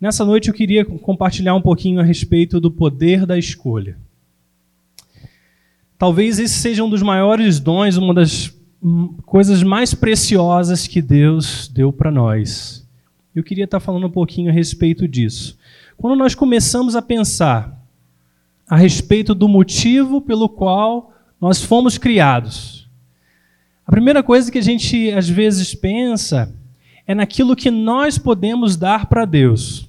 [0.00, 3.96] Nessa noite eu queria compartilhar um pouquinho a respeito do poder da escolha.
[5.96, 8.52] Talvez esse seja um dos maiores dons, uma das
[9.24, 12.86] coisas mais preciosas que Deus deu para nós.
[13.34, 15.56] Eu queria estar falando um pouquinho a respeito disso.
[15.96, 17.82] Quando nós começamos a pensar
[18.68, 22.88] a respeito do motivo pelo qual nós fomos criados,
[23.86, 26.54] a primeira coisa que a gente às vezes pensa
[27.06, 29.88] é naquilo que nós podemos dar para Deus.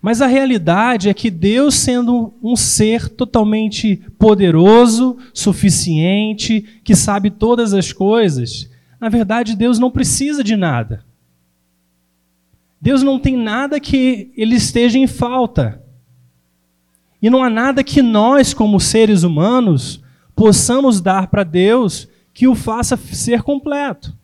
[0.00, 7.72] Mas a realidade é que Deus, sendo um ser totalmente poderoso, suficiente, que sabe todas
[7.72, 11.04] as coisas, na verdade Deus não precisa de nada.
[12.80, 15.82] Deus não tem nada que ele esteja em falta.
[17.22, 20.02] E não há nada que nós, como seres humanos,
[20.36, 24.14] possamos dar para Deus que o faça ser completo.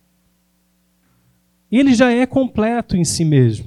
[1.70, 3.66] Ele já é completo em si mesmo.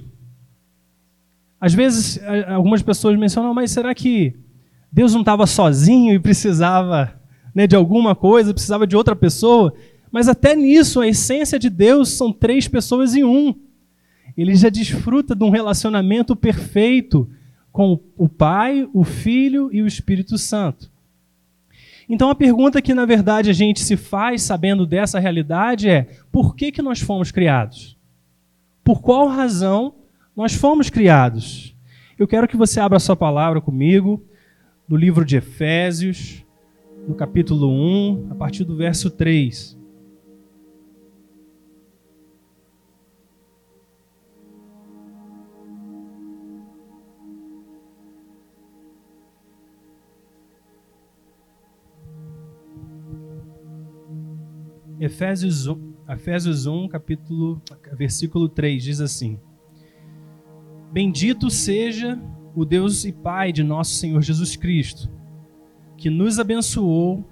[1.59, 4.36] Às vezes, algumas pessoas mencionam, mas será que
[4.91, 7.17] Deus não estava sozinho e precisava
[7.55, 9.73] né, de alguma coisa, precisava de outra pessoa?
[10.11, 13.55] Mas até nisso, a essência de Deus são três pessoas em um.
[14.38, 17.30] Ele já desfruta de um relacionamento perfeito
[17.72, 20.92] com o Pai, o Filho e o Espírito Santo.
[22.08, 26.55] Então a pergunta que na verdade a gente se faz sabendo dessa realidade é: por
[26.55, 27.97] que, que nós fomos criados?
[28.84, 29.95] Por qual razão
[30.36, 31.76] nós fomos criados.
[32.17, 34.23] Eu quero que você abra sua palavra comigo
[34.88, 36.45] no livro de Efésios,
[37.08, 39.80] no capítulo 1, a partir do verso 3.
[55.00, 57.61] Efésios 1, Efésios 1, capítulo,
[57.93, 59.39] versículo 3 diz assim:
[60.91, 62.21] Bendito seja
[62.53, 65.09] o Deus e Pai de nosso Senhor Jesus Cristo,
[65.95, 67.25] que nos abençoou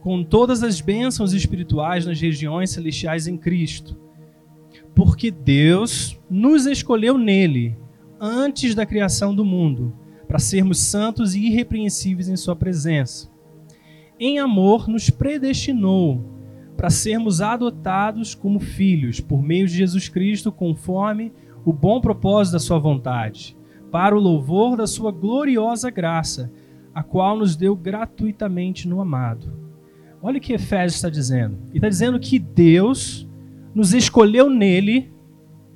[0.00, 3.94] com todas as bênçãos espirituais nas regiões celestiais em Cristo.
[4.94, 7.76] Porque Deus nos escolheu nele
[8.18, 9.94] antes da criação do mundo,
[10.26, 13.30] para sermos santos e irrepreensíveis em Sua presença.
[14.18, 16.37] Em amor, nos predestinou
[16.78, 21.32] para sermos adotados como filhos por meio de Jesus Cristo, conforme
[21.64, 23.56] o bom propósito da sua vontade,
[23.90, 26.52] para o louvor da sua gloriosa graça,
[26.94, 29.52] a qual nos deu gratuitamente no amado.
[30.22, 31.58] Olha o que Efésios está dizendo.
[31.66, 33.28] Ele está dizendo que Deus
[33.74, 35.12] nos escolheu nele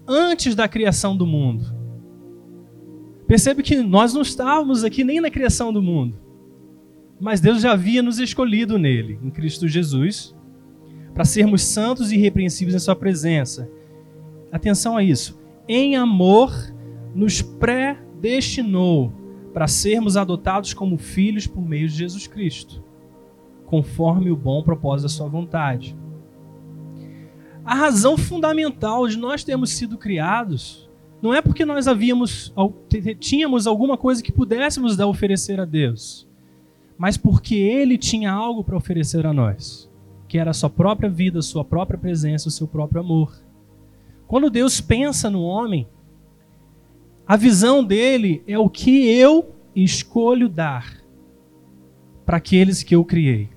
[0.06, 1.64] antes da criação do mundo.
[3.26, 6.16] Percebe que nós não estávamos aqui nem na criação do mundo,
[7.20, 10.32] mas Deus já havia nos escolhido nele, em Cristo Jesus,
[11.14, 13.68] para sermos santos e irrepreensíveis em Sua presença.
[14.50, 16.52] Atenção a isso em amor,
[17.14, 19.12] nos predestinou
[19.52, 22.82] para sermos adotados como filhos por meio de Jesus Cristo,
[23.66, 25.96] conforme o bom propósito da Sua vontade.
[27.64, 30.90] A razão fundamental de nós termos sido criados
[31.20, 32.52] não é porque nós havíamos
[33.20, 36.28] tínhamos alguma coisa que pudéssemos dar oferecer a Deus,
[36.98, 39.88] mas porque Ele tinha algo para oferecer a nós,
[40.32, 43.36] que era a sua própria vida, a sua própria presença, o seu próprio amor.
[44.26, 45.86] Quando Deus pensa no homem,
[47.26, 51.04] a visão dele é o que eu escolho dar
[52.24, 53.50] para aqueles que eu criei.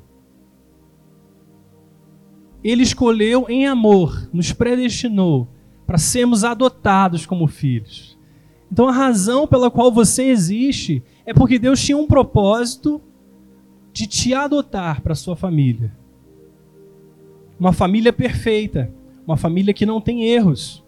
[2.62, 5.48] Ele escolheu em amor, nos predestinou
[5.88, 8.20] para sermos adotados como filhos.
[8.70, 13.02] Então a razão pela qual você existe é porque Deus tinha um propósito
[13.94, 16.04] de te adotar para sua família.
[17.60, 18.92] Uma família perfeita
[19.26, 20.84] uma família que não tem erros.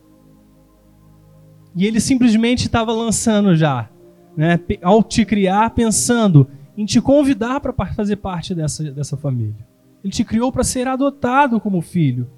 [1.75, 3.89] E ele simplesmente estava lançando já,
[4.35, 9.67] né, ao te criar, pensando em te convidar para fazer parte dessa, dessa família.
[10.03, 12.29] Ele te criou para ser adotado como filho.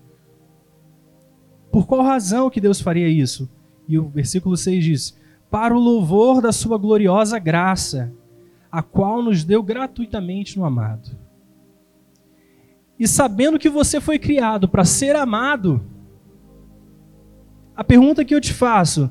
[1.71, 3.49] Por qual razão que Deus faria isso?
[3.87, 5.17] E o versículo 6 diz:
[5.51, 8.11] Para o louvor da sua gloriosa graça,
[8.71, 11.17] a qual nos deu gratuitamente no amado.
[12.99, 15.81] E sabendo que você foi criado para ser amado,
[17.75, 19.09] a pergunta que eu te faço: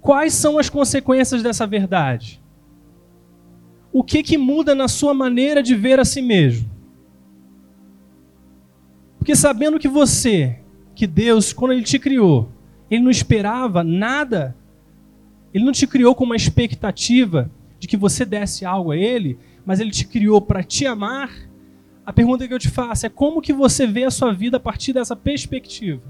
[0.00, 2.42] quais são as consequências dessa verdade?
[3.90, 6.70] O que que muda na sua maneira de ver a si mesmo?
[9.18, 10.58] Porque sabendo que você,
[10.94, 12.50] que Deus, quando Ele te criou,
[12.90, 14.54] Ele não esperava nada,
[15.52, 19.80] Ele não te criou com uma expectativa de que você desse algo a Ele, mas
[19.80, 21.49] Ele te criou para te amar.
[22.10, 24.60] A pergunta que eu te faço é como que você vê a sua vida a
[24.60, 26.02] partir dessa perspectiva?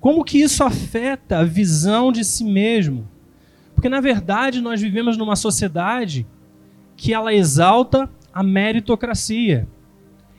[0.00, 3.08] Como que isso afeta a visão de si mesmo?
[3.76, 6.26] Porque na verdade nós vivemos numa sociedade
[6.96, 9.68] que ela exalta a meritocracia.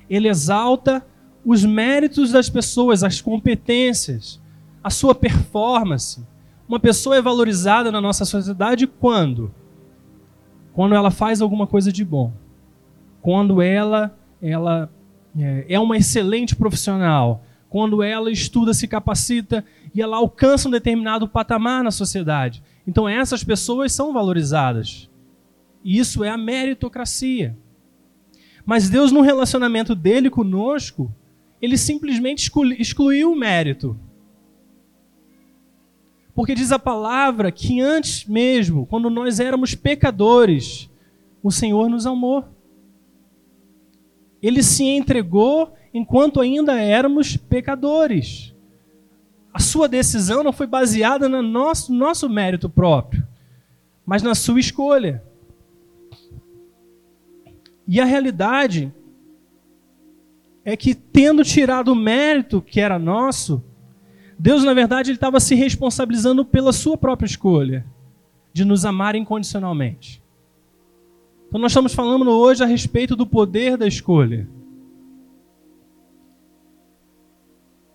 [0.10, 1.08] Ele exalta
[1.46, 4.42] os méritos das pessoas, as competências,
[4.84, 6.22] a sua performance.
[6.68, 9.56] Uma pessoa é valorizada na nossa sociedade quando?
[10.74, 12.32] Quando ela faz alguma coisa de bom.
[13.22, 14.90] Quando ela, ela
[15.38, 17.44] é, é uma excelente profissional.
[17.70, 19.64] Quando ela estuda, se capacita
[19.94, 22.64] e ela alcança um determinado patamar na sociedade.
[22.86, 25.10] Então essas pessoas são valorizadas.
[25.84, 27.58] E isso é a meritocracia.
[28.66, 31.14] Mas Deus, no relacionamento dele conosco,
[31.62, 34.00] ele simplesmente excluiu o mérito.
[36.34, 40.90] Porque diz a palavra que antes mesmo, quando nós éramos pecadores,
[41.44, 42.46] o Senhor nos amou.
[44.42, 48.54] Ele se entregou enquanto ainda éramos pecadores.
[49.54, 53.28] A sua decisão não foi baseada no nosso, nosso mérito próprio,
[54.06, 55.22] mas na sua escolha.
[57.86, 58.94] E a realidade
[60.64, 63.62] é que, tendo tirado o mérito que era nosso,
[64.42, 67.86] Deus, na verdade, ele estava se responsabilizando pela sua própria escolha
[68.52, 70.20] de nos amar incondicionalmente.
[71.48, 74.48] Então, nós estamos falando hoje a respeito do poder da escolha.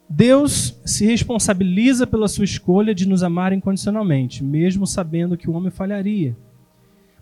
[0.08, 5.72] Deus se responsabiliza pela sua escolha de nos amar incondicionalmente, mesmo sabendo que o homem
[5.72, 6.36] falharia.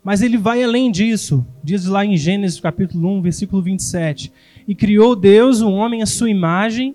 [0.03, 4.31] Mas ele vai além disso, diz lá em Gênesis capítulo 1, versículo 27.
[4.69, 6.95] E criou Deus o homem à sua imagem,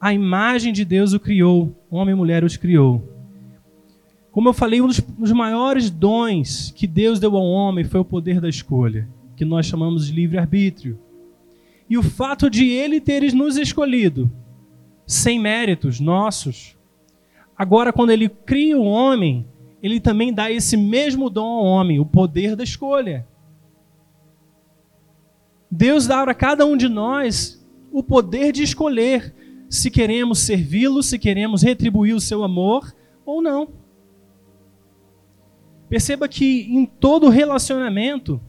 [0.00, 3.06] a imagem de Deus o criou, homem e mulher os criou.
[4.32, 8.04] Como eu falei, um dos, dos maiores dons que Deus deu ao homem foi o
[8.04, 9.06] poder da escolha,
[9.36, 10.98] que nós chamamos de livre-arbítrio.
[11.88, 14.30] E o fato de ele ter nos escolhido,
[15.06, 16.78] sem méritos nossos,
[17.58, 19.46] agora quando ele cria o homem,
[19.82, 23.26] ele também dá esse mesmo dom ao homem, o poder da escolha.
[25.70, 27.60] Deus dá a cada um de nós
[27.92, 29.34] o poder de escolher
[29.70, 32.92] se queremos servi-lo, se queremos retribuir o seu amor
[33.24, 33.68] ou não.
[35.88, 38.40] Perceba que em todo relacionamento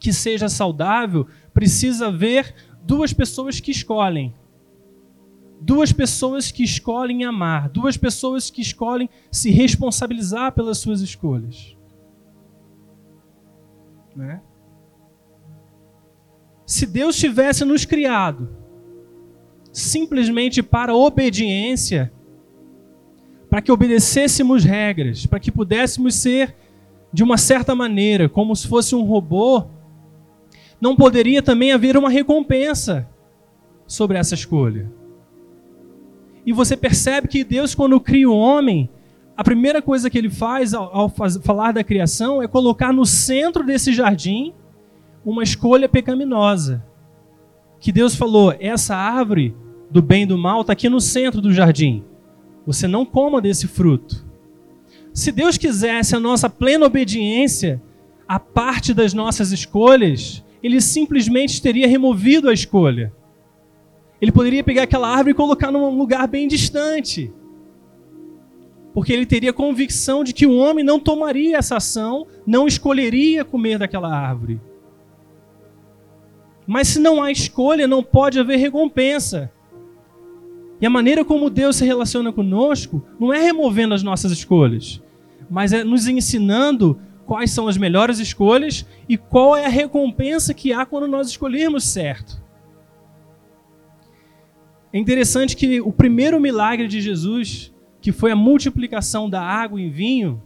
[0.00, 2.52] que seja saudável, precisa haver
[2.82, 4.34] duas pessoas que escolhem.
[5.60, 11.76] Duas pessoas que escolhem amar, duas pessoas que escolhem se responsabilizar pelas suas escolhas.
[14.14, 14.42] Né?
[16.66, 18.63] Se Deus tivesse nos criado
[19.74, 22.12] simplesmente para obediência,
[23.50, 26.54] para que obedecêssemos regras, para que pudéssemos ser
[27.12, 29.64] de uma certa maneira, como se fosse um robô,
[30.80, 33.08] não poderia também haver uma recompensa
[33.84, 34.90] sobre essa escolha.
[36.46, 38.88] E você percebe que Deus, quando cria o homem,
[39.36, 43.92] a primeira coisa que ele faz ao, falar da criação é colocar no centro desse
[43.92, 44.54] jardim
[45.24, 46.84] uma escolha pecaminosa.
[47.80, 49.56] Que Deus falou: essa árvore
[49.94, 52.02] do bem e do mal está aqui no centro do jardim.
[52.66, 54.26] Você não coma desse fruto.
[55.12, 57.80] Se Deus quisesse a nossa plena obediência
[58.26, 63.12] a parte das nossas escolhas, ele simplesmente teria removido a escolha.
[64.20, 67.32] Ele poderia pegar aquela árvore e colocar num lugar bem distante.
[68.92, 73.78] Porque ele teria convicção de que o homem não tomaria essa ação, não escolheria comer
[73.78, 74.60] daquela árvore.
[76.66, 79.52] Mas se não há escolha, não pode haver recompensa.
[80.84, 85.02] E a maneira como Deus se relaciona conosco não é removendo as nossas escolhas,
[85.48, 90.74] mas é nos ensinando quais são as melhores escolhas e qual é a recompensa que
[90.74, 92.38] há quando nós escolhermos certo.
[94.92, 99.88] É interessante que o primeiro milagre de Jesus, que foi a multiplicação da água em
[99.88, 100.42] vinho,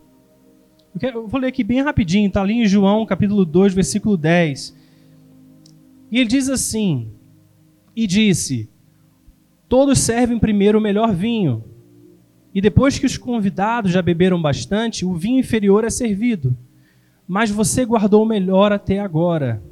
[1.03, 4.73] eu vou ler aqui bem rapidinho, está ali em João capítulo 2, versículo 10.
[6.13, 7.11] E ele diz assim:
[7.97, 8.71] E disse:
[9.69, 11.63] Todos servem primeiro o melhor vinho,
[12.55, 16.57] e depois que os convidados já beberam bastante, o vinho inferior é servido.
[17.27, 19.63] Mas você guardou o melhor até agora.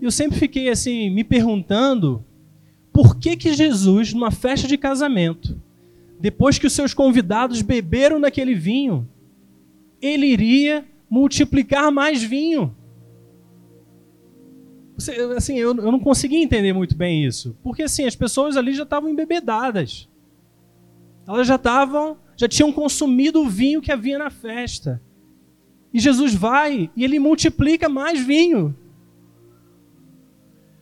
[0.00, 2.24] Eu sempre fiquei assim, me perguntando
[2.92, 5.58] por que que Jesus, numa festa de casamento,
[6.20, 9.08] depois que os seus convidados beberam naquele vinho,
[10.02, 12.76] ele iria multiplicar mais vinho
[15.36, 17.56] assim, eu, eu não consegui entender muito bem isso.
[17.62, 20.08] Porque assim, as pessoas ali já estavam embebedadas.
[21.26, 25.00] Elas já estavam, já tinham consumido o vinho que havia na festa.
[25.92, 28.76] E Jesus vai e ele multiplica mais vinho.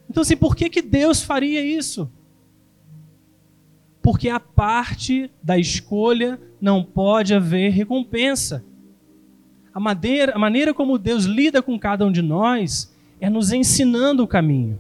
[0.09, 2.11] Então assim, por que, que Deus faria isso?
[4.03, 8.65] Porque a parte da escolha não pode haver recompensa.
[9.73, 14.23] A, maneira, a maneira como Deus lida com cada um de nós é nos ensinando
[14.23, 14.79] o caminho.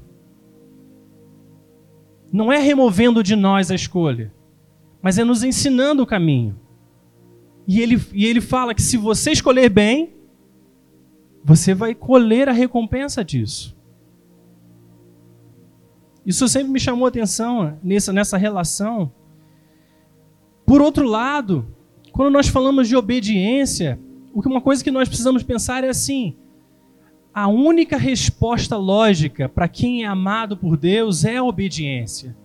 [2.32, 4.32] Não é removendo de nós a escolha,
[5.00, 6.58] mas é nos ensinando o caminho.
[7.66, 10.14] E ele, e ele fala que se você escolher bem,
[11.44, 13.76] você vai colher a recompensa disso.
[16.24, 19.10] Isso sempre me chamou a atenção nessa, nessa relação.
[20.66, 21.66] Por outro lado,
[22.12, 23.98] quando nós falamos de obediência,
[24.34, 26.36] uma coisa que nós precisamos pensar é assim:
[27.40, 32.36] a única resposta lógica para quem é amado por Deus é a obediência.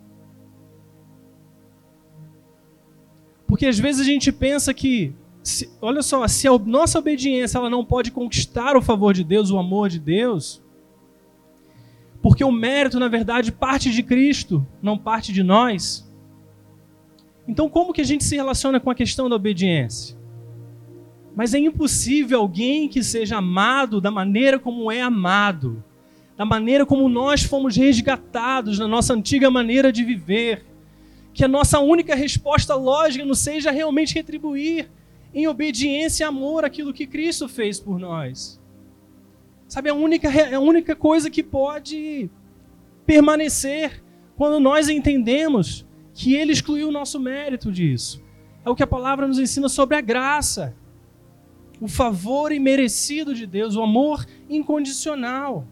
[3.47, 7.71] Porque às vezes a gente pensa que, se, olha só, se a nossa obediência ela
[7.71, 10.61] não pode conquistar o favor de Deus, o amor de Deus,
[12.21, 16.07] porque o mérito, na verdade, parte de Cristo, não parte de nós.
[17.47, 20.15] Então, como que a gente se relaciona com a questão da obediência?
[21.35, 25.83] Mas é impossível alguém que seja amado da maneira como é amado,
[26.37, 30.63] da maneira como nós fomos resgatados na nossa antiga maneira de viver,
[31.33, 34.89] que a nossa única resposta lógica não seja realmente retribuir
[35.33, 38.61] em obediência e amor aquilo que Cristo fez por nós.
[39.67, 42.29] Sabe, a única, a única coisa que pode
[43.07, 44.03] permanecer
[44.35, 48.21] quando nós entendemos que Ele excluiu o nosso mérito disso.
[48.63, 50.75] É o que a palavra nos ensina sobre a graça
[51.83, 55.67] o favor imerecido de Deus, o amor incondicional.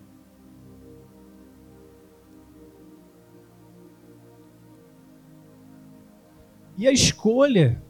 [6.78, 7.82] E a escolha,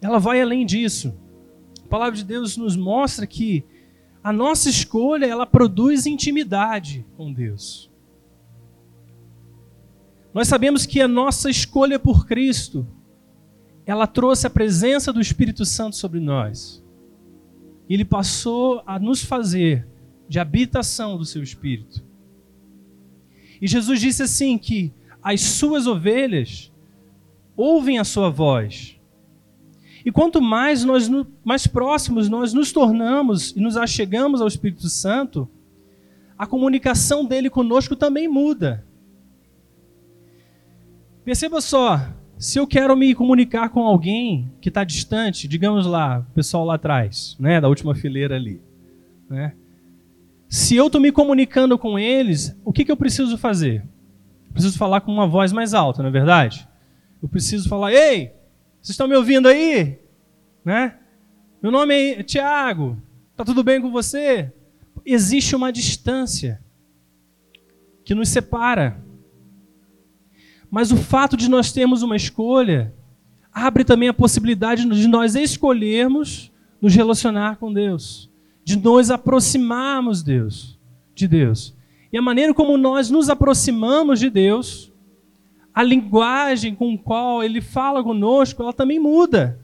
[0.00, 1.18] ela vai além disso.
[1.84, 3.64] A palavra de Deus nos mostra que
[4.22, 7.90] a nossa escolha, ela produz intimidade com Deus.
[10.32, 12.86] Nós sabemos que a nossa escolha por Cristo,
[13.84, 16.86] ela trouxe a presença do Espírito Santo sobre nós
[17.94, 19.86] ele passou a nos fazer
[20.28, 22.04] de habitação do seu espírito.
[23.60, 24.92] E Jesus disse assim que
[25.22, 26.70] as suas ovelhas
[27.56, 28.96] ouvem a sua voz.
[30.04, 31.10] E quanto mais nós
[31.44, 35.48] mais próximos nós nos tornamos e nos achegamos ao Espírito Santo,
[36.36, 38.86] a comunicação dele conosco também muda.
[41.24, 46.34] Perceba só, se eu quero me comunicar com alguém que está distante, digamos lá, o
[46.34, 48.60] pessoal lá atrás, né, da última fileira ali,
[49.28, 49.54] né?
[50.48, 53.82] Se eu estou me comunicando com eles, o que, que eu preciso fazer?
[54.46, 56.66] Eu preciso falar com uma voz mais alta, não é verdade?
[57.22, 58.32] Eu preciso falar, ei,
[58.80, 59.98] vocês estão me ouvindo aí?
[60.64, 60.94] Né?
[61.60, 62.96] Meu nome é Tiago,
[63.36, 64.52] tá tudo bem com você?
[65.04, 66.62] Existe uma distância
[68.04, 69.02] que nos separa.
[70.70, 72.94] Mas o fato de nós termos uma escolha
[73.52, 78.30] abre também a possibilidade de nós escolhermos nos relacionar com Deus,
[78.62, 80.78] de nos aproximarmos Deus,
[81.14, 81.74] de Deus.
[82.12, 84.92] E a maneira como nós nos aproximamos de Deus,
[85.74, 89.58] a linguagem com qual ele fala conosco, ela também muda.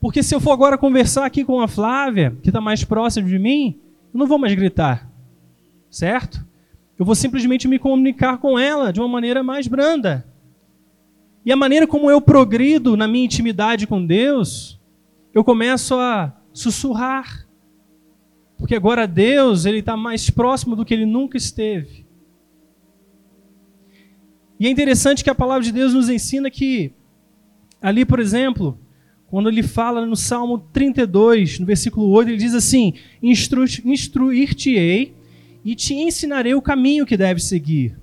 [0.00, 3.38] Porque se eu for agora conversar aqui com a Flávia, que está mais próxima de
[3.38, 3.78] mim,
[4.12, 5.08] eu não vou mais gritar,
[5.88, 6.44] certo?
[6.98, 10.26] Eu vou simplesmente me comunicar com ela de uma maneira mais branda.
[11.44, 14.80] E a maneira como eu progrido na minha intimidade com Deus,
[15.34, 17.46] eu começo a sussurrar.
[18.56, 22.06] Porque agora Deus ele está mais próximo do que ele nunca esteve.
[24.60, 26.92] E é interessante que a palavra de Deus nos ensina que,
[27.80, 28.78] ali, por exemplo,
[29.26, 35.16] quando ele fala no Salmo 32, no versículo 8, ele diz assim: Instruir-te-ei
[35.64, 37.98] e te ensinarei o caminho que deves seguir.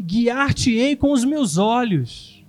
[0.00, 2.44] Guiar-te-ei com os meus olhos.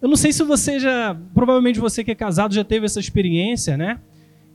[0.00, 3.76] Eu não sei se você já, provavelmente você que é casado já teve essa experiência,
[3.76, 4.00] né?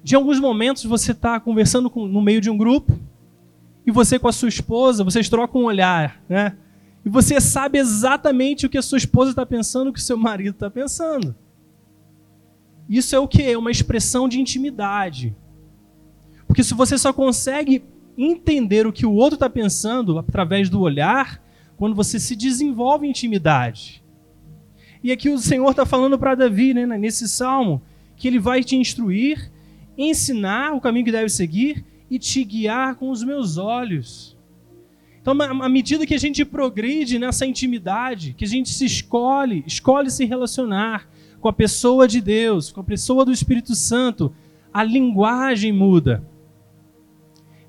[0.03, 2.97] De alguns momentos você está conversando com, no meio de um grupo
[3.85, 6.57] e você com a sua esposa, vocês trocam um olhar, né?
[7.05, 10.17] E você sabe exatamente o que a sua esposa está pensando, o que o seu
[10.17, 11.35] marido está pensando.
[12.87, 13.43] Isso é o que?
[13.43, 15.35] É uma expressão de intimidade.
[16.53, 17.83] Porque se você só consegue
[18.15, 21.41] entender o que o outro está pensando através do olhar,
[21.75, 24.03] quando você se desenvolve intimidade.
[25.03, 27.81] E aqui o Senhor está falando para Davi, né, nesse salmo,
[28.15, 29.51] que ele vai te instruir,
[29.97, 34.37] ensinar o caminho que deve seguir e te guiar com os meus olhos.
[35.23, 40.11] Então, à medida que a gente progride nessa intimidade, que a gente se escolhe, escolhe
[40.11, 41.09] se relacionar
[41.41, 44.31] com a pessoa de Deus, com a pessoa do Espírito Santo,
[44.71, 46.23] a linguagem muda.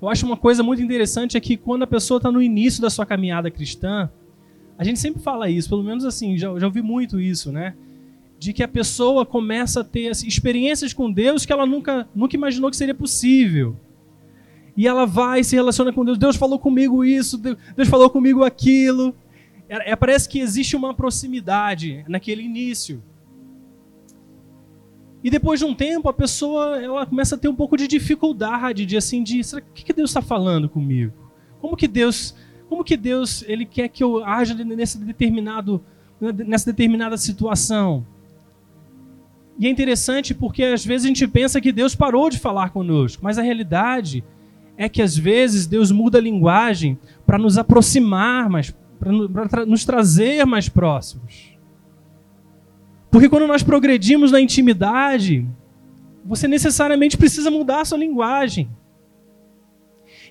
[0.01, 2.89] Eu acho uma coisa muito interessante é que quando a pessoa está no início da
[2.89, 4.09] sua caminhada cristã,
[4.77, 7.75] A gente sempre fala isso, pelo menos assim, já, já ouvi muito isso, né?
[8.37, 12.35] De que a pessoa começa a ter assim, experiências com Deus que ela nunca, nunca
[12.35, 13.77] imaginou que seria possível.
[14.75, 16.17] E ela vai se relaciona com Deus.
[16.17, 19.15] Deus falou comigo isso, Deus falou comigo aquilo.
[19.69, 23.01] É, é, parece que existe uma proximidade naquele início.
[25.25, 28.85] E depois de um tempo, a pessoa ela começa a ter um pouco de dificuldade
[28.85, 31.11] de assim, de será, que, que Deus está falando comigo?
[31.59, 32.35] Como que Deus
[32.69, 35.83] como que Deus ele quer que eu haja nesse determinado,
[36.21, 38.05] nessa determinada situação?
[39.57, 43.23] E é interessante porque às vezes a gente pensa que Deus parou de falar conosco,
[43.23, 44.23] mas a realidade
[44.77, 48.75] é que às vezes Deus muda a linguagem para nos aproximar mais,
[49.49, 51.54] para nos trazer mais próximos.
[53.15, 55.47] Porque quando nós progredimos na intimidade,
[56.25, 58.67] você necessariamente precisa mudar a sua linguagem.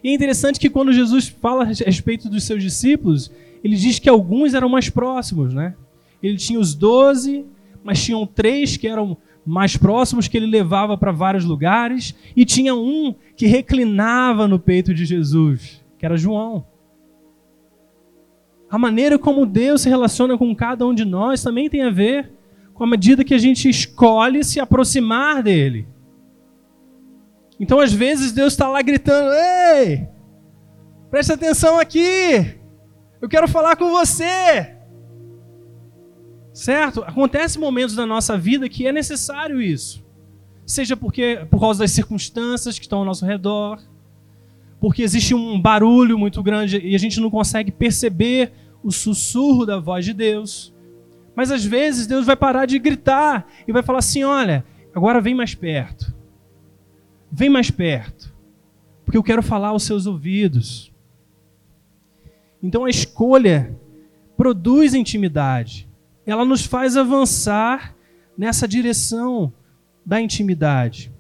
[0.02, 3.32] E é interessante que quando Jesus fala a respeito dos seus discípulos,
[3.64, 5.74] ele diz que alguns eram mais próximos, né?
[6.22, 7.46] Ele tinha os doze,
[7.82, 12.74] mas tinham três que eram mais próximos que ele levava para vários lugares, e tinha
[12.74, 16.66] um que reclinava no peito de Jesus, que era João.
[18.68, 22.34] A maneira como Deus se relaciona com cada um de nós também tem a ver
[22.74, 25.86] com a medida que a gente escolhe se aproximar dele.
[27.58, 30.08] Então, às vezes, Deus está lá gritando: Ei,
[31.10, 32.58] presta atenção aqui,
[33.22, 34.74] eu quero falar com você.
[36.52, 37.02] Certo?
[37.02, 40.04] Acontece momentos da nossa vida que é necessário isso.
[40.66, 43.80] Seja porque por causa das circunstâncias que estão ao nosso redor,
[44.80, 48.52] porque existe um barulho muito grande e a gente não consegue perceber
[48.82, 50.73] o sussurro da voz de Deus.
[51.34, 54.64] Mas às vezes Deus vai parar de gritar e vai falar assim: olha,
[54.94, 56.14] agora vem mais perto.
[57.30, 58.32] Vem mais perto,
[59.04, 60.92] porque eu quero falar aos seus ouvidos.
[62.62, 63.76] Então a escolha
[64.36, 65.88] produz intimidade.
[66.24, 67.94] Ela nos faz avançar
[68.38, 69.52] nessa direção
[70.06, 71.12] da intimidade.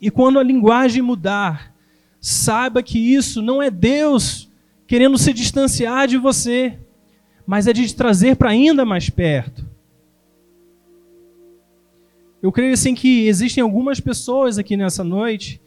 [0.00, 1.74] E quando a linguagem mudar,
[2.20, 4.50] saiba que isso não é Deus
[4.86, 6.78] querendo se distanciar de você,
[7.46, 9.64] mas é de te trazer para ainda mais perto.
[12.42, 15.60] Eu creio assim que existem algumas pessoas aqui nessa noite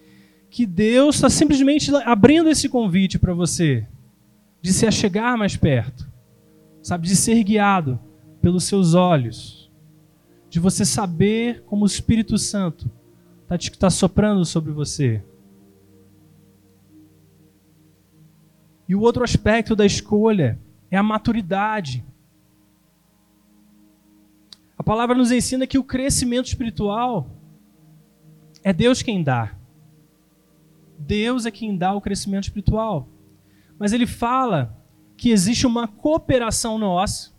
[0.49, 3.85] que Deus está simplesmente abrindo esse convite para você
[4.61, 6.07] de se achegar mais perto,
[6.81, 7.99] sabe, de ser guiado
[8.41, 9.71] pelos seus olhos,
[10.49, 12.89] de você saber como o Espírito Santo
[13.43, 15.21] está tá soprando sobre você.
[18.87, 22.03] E o outro aspecto da escolha é a maturidade
[24.87, 27.29] palavra nos ensina que o crescimento espiritual
[28.63, 29.53] é Deus quem dá.
[30.97, 33.05] Deus é quem dá o crescimento espiritual.
[33.77, 34.81] Mas ele fala
[35.17, 37.33] que existe uma cooperação nossa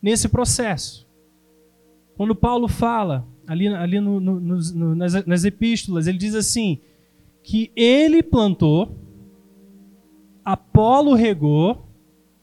[0.00, 1.06] nesse processo.
[2.16, 6.80] Quando Paulo fala, ali, ali no, no, no, nas, nas epístolas, ele diz assim:
[7.42, 8.96] que ele plantou,
[10.42, 11.89] Apolo regou,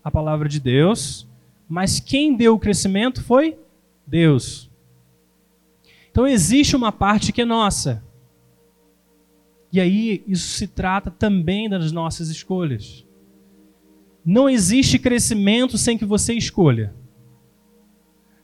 [0.07, 1.27] a palavra de Deus,
[1.67, 3.57] mas quem deu o crescimento foi
[4.05, 4.71] Deus.
[6.09, 8.01] Então existe uma parte que é nossa.
[9.69, 13.05] E aí isso se trata também das nossas escolhas.
[14.23, 16.93] Não existe crescimento sem que você escolha.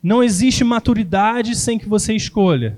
[0.02, 2.78] Não existe maturidade sem que você escolha.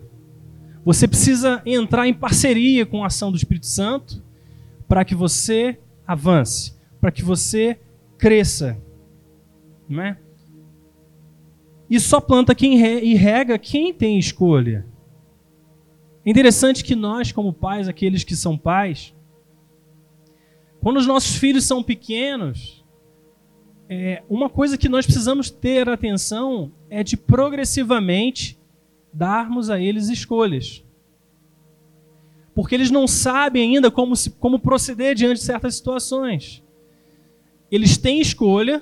[0.85, 4.23] Você precisa entrar em parceria com a ação do Espírito Santo
[4.87, 7.79] para que você avance, para que você
[8.17, 8.77] cresça.
[9.87, 10.17] Não é?
[11.89, 14.85] E só planta quem re, e rega quem tem escolha.
[16.25, 19.15] É interessante que nós, como pais, aqueles que são pais,
[20.81, 22.83] quando os nossos filhos são pequenos,
[23.87, 28.59] é, uma coisa que nós precisamos ter atenção é de progressivamente
[29.13, 30.83] darmos a eles escolhas.
[32.55, 36.64] Porque eles não sabem ainda como, se, como proceder diante de certas situações.
[37.71, 38.81] Eles têm escolha,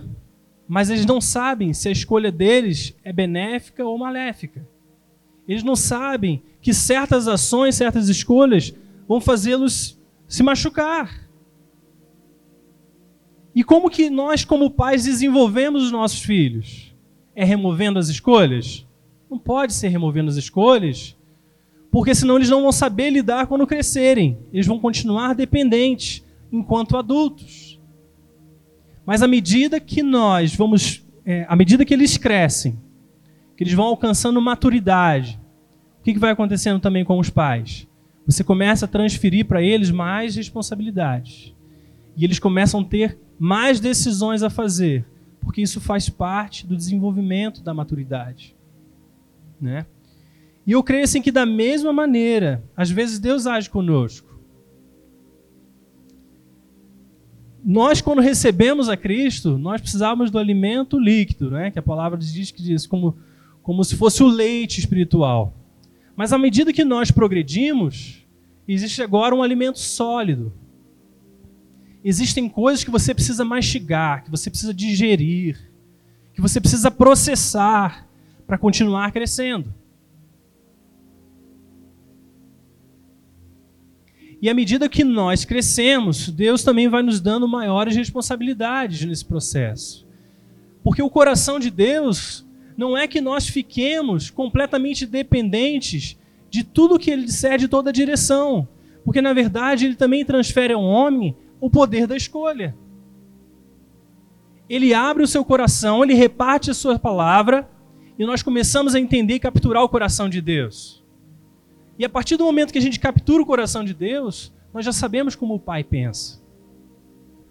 [0.68, 4.68] mas eles não sabem se a escolha deles é benéfica ou maléfica.
[5.48, 8.74] Eles não sabem que certas ações, certas escolhas
[9.08, 11.30] vão fazê-los se machucar.
[13.56, 16.96] E como que nós, como pais, desenvolvemos os nossos filhos?
[17.36, 18.88] É removendo as escolhas?
[19.30, 21.16] Não pode ser removendo as escolhas,
[21.92, 24.40] porque senão eles não vão saber lidar quando crescerem.
[24.52, 27.73] Eles vão continuar dependentes enquanto adultos.
[29.06, 32.80] Mas à medida que nós vamos, é, à medida que eles crescem,
[33.56, 35.40] que eles vão alcançando maturidade,
[36.00, 37.88] o que, que vai acontecendo também com os pais?
[38.26, 41.54] Você começa a transferir para eles mais responsabilidades.
[42.16, 45.06] E eles começam a ter mais decisões a fazer,
[45.42, 48.56] porque isso faz parte do desenvolvimento da maturidade,
[49.60, 49.86] né?
[50.66, 54.33] E eu creio assim que da mesma maneira, às vezes Deus age conosco.
[57.64, 61.72] Nós quando recebemos a Cristo, nós precisávamos do alimento líquido, né?
[61.72, 63.16] Que a palavra diz que diz como
[63.64, 65.56] como se fosse o leite espiritual.
[66.16, 68.28] Mas à medida que nós progredimos,
[68.68, 70.54] existe agora um alimento sólido.
[72.04, 75.72] Existem coisas que você precisa mastigar, que você precisa digerir,
[76.34, 78.06] que você precisa processar
[78.46, 79.74] para continuar crescendo.
[84.44, 90.06] E à medida que nós crescemos, Deus também vai nos dando maiores responsabilidades nesse processo.
[90.84, 97.10] Porque o coração de Deus não é que nós fiquemos completamente dependentes de tudo que
[97.10, 98.68] ele disser de toda a direção,
[99.06, 102.76] porque na verdade ele também transfere ao homem o poder da escolha.
[104.70, 107.70] Ele abre o seu coração, ele reparte a sua palavra
[108.20, 111.02] e nós começamos a entender e capturar o coração de Deus.
[111.98, 114.92] E a partir do momento que a gente captura o coração de Deus, nós já
[114.92, 116.42] sabemos como o Pai pensa.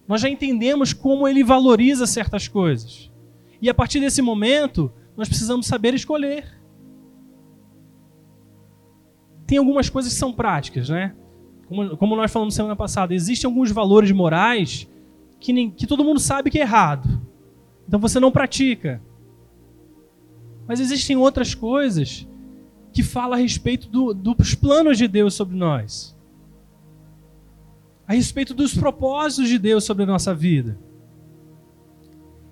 [0.09, 3.11] Nós já entendemos como ele valoriza certas coisas.
[3.61, 6.61] E a partir desse momento, nós precisamos saber escolher.
[9.47, 11.15] Tem algumas coisas que são práticas, né?
[11.69, 14.89] Como, como nós falamos semana passada, existem alguns valores morais
[15.39, 17.21] que, nem, que todo mundo sabe que é errado.
[17.87, 19.01] Então você não pratica.
[20.67, 22.29] Mas existem outras coisas
[22.93, 26.17] que falam a respeito do, dos planos de Deus sobre nós.
[28.07, 30.79] A respeito dos propósitos de Deus sobre a nossa vida.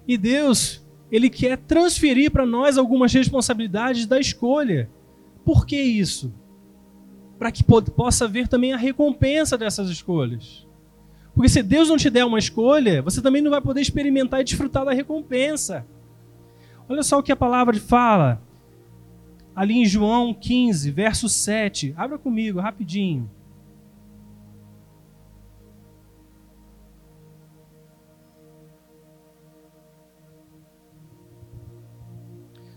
[0.09, 4.89] E Deus ele quer transferir para nós algumas responsabilidades da escolha.
[5.45, 6.33] Por que isso?
[7.39, 10.67] Para que possa haver também a recompensa dessas escolhas.
[11.35, 14.45] Porque se Deus não te der uma escolha, você também não vai poder experimentar e
[14.45, 15.87] desfrutar da recompensa.
[16.89, 18.43] Olha só o que a palavra fala.
[19.61, 21.93] Ali em João 15, verso 7.
[21.95, 23.31] Abra comigo, rapidinho.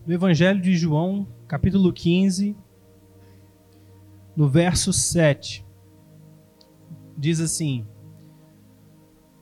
[0.05, 2.53] no Evangelho de João, capítulo 15,
[4.35, 5.65] no verso 7.
[7.17, 7.87] Diz assim: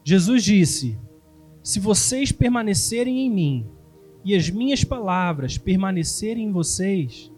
[0.04, 1.00] Jesus disse:
[1.64, 3.72] Se vocês permanecerem em mim
[4.24, 7.31] e as minhas palavras permanecerem em vocês,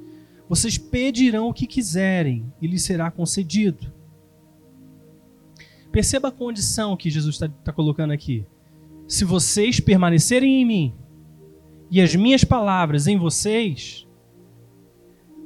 [0.53, 3.91] vocês pedirão o que quiserem e lhes será concedido.
[5.91, 8.45] Perceba a condição que Jesus está tá colocando aqui.
[9.07, 10.95] Se vocês permanecerem em mim
[11.89, 14.07] e as minhas palavras em vocês,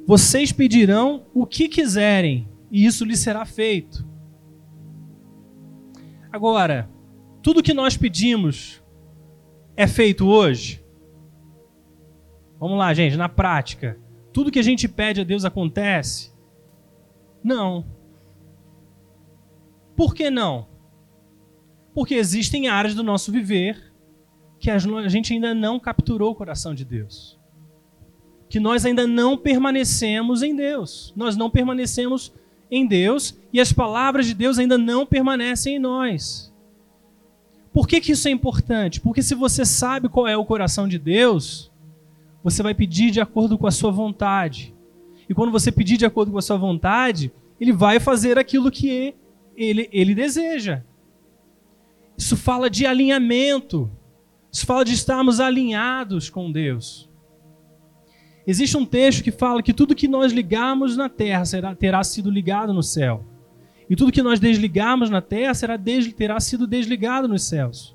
[0.06, 4.06] vocês pedirão o que quiserem, e isso lhes será feito.
[6.30, 6.86] Agora,
[7.42, 8.82] tudo que nós pedimos
[9.74, 10.84] é feito hoje?
[12.60, 13.98] Vamos lá, gente, na prática.
[14.38, 16.30] Tudo que a gente pede a Deus acontece?
[17.42, 17.84] Não.
[19.96, 20.68] Por que não?
[21.92, 23.92] Porque existem áreas do nosso viver
[24.60, 27.36] que a gente ainda não capturou o coração de Deus.
[28.48, 31.12] Que nós ainda não permanecemos em Deus.
[31.16, 32.32] Nós não permanecemos
[32.70, 36.54] em Deus e as palavras de Deus ainda não permanecem em nós.
[37.72, 39.00] Por que, que isso é importante?
[39.00, 41.72] Porque se você sabe qual é o coração de Deus,
[42.42, 44.74] você vai pedir de acordo com a sua vontade.
[45.28, 49.14] E quando você pedir de acordo com a sua vontade, ele vai fazer aquilo que
[49.56, 50.82] ele, ele deseja.
[52.16, 53.90] Isso fala de alinhamento.
[54.50, 57.08] Isso fala de estarmos alinhados com Deus.
[58.46, 62.30] Existe um texto que fala que tudo que nós ligarmos na terra será, terá sido
[62.30, 63.22] ligado no céu.
[63.90, 67.94] E tudo que nós desligarmos na terra será des, terá sido desligado nos céus.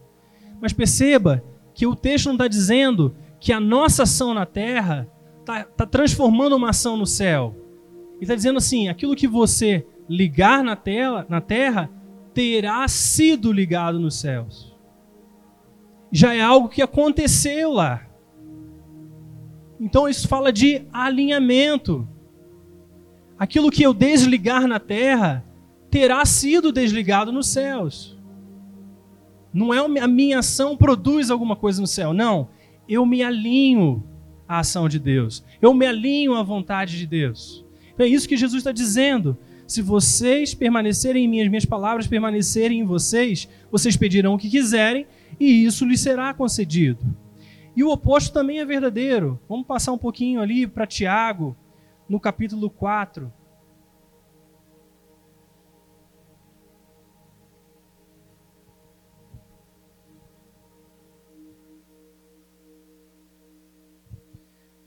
[0.62, 5.06] Mas perceba que o texto não está dizendo que a nossa ação na terra
[5.41, 7.56] está tá transformando uma ação no céu.
[8.13, 11.89] Ele está dizendo assim: aquilo que você ligar na, tela, na terra
[12.34, 14.73] terá sido ligado nos céus
[16.13, 18.06] já é algo que aconteceu lá.
[19.82, 22.08] Então isso fala de alinhamento.
[23.38, 25.43] Aquilo que eu desligar na terra
[25.89, 28.15] terá sido desligado nos céus.
[29.51, 32.49] Não é a minha ação produz alguma coisa no céu, não.
[32.87, 34.03] Eu me alinho
[34.47, 35.43] à ação de Deus.
[35.61, 37.65] Eu me alinho à vontade de Deus.
[37.93, 39.37] Então é isso que Jesus está dizendo.
[39.67, 44.49] Se vocês permanecerem em mim, as minhas palavras permanecerem em vocês, vocês pedirão o que
[44.49, 45.07] quiserem
[45.39, 47.03] e isso lhe será concedido.
[47.75, 49.39] E o oposto também é verdadeiro.
[49.49, 51.55] Vamos passar um pouquinho ali para Tiago,
[52.07, 53.31] no capítulo 4.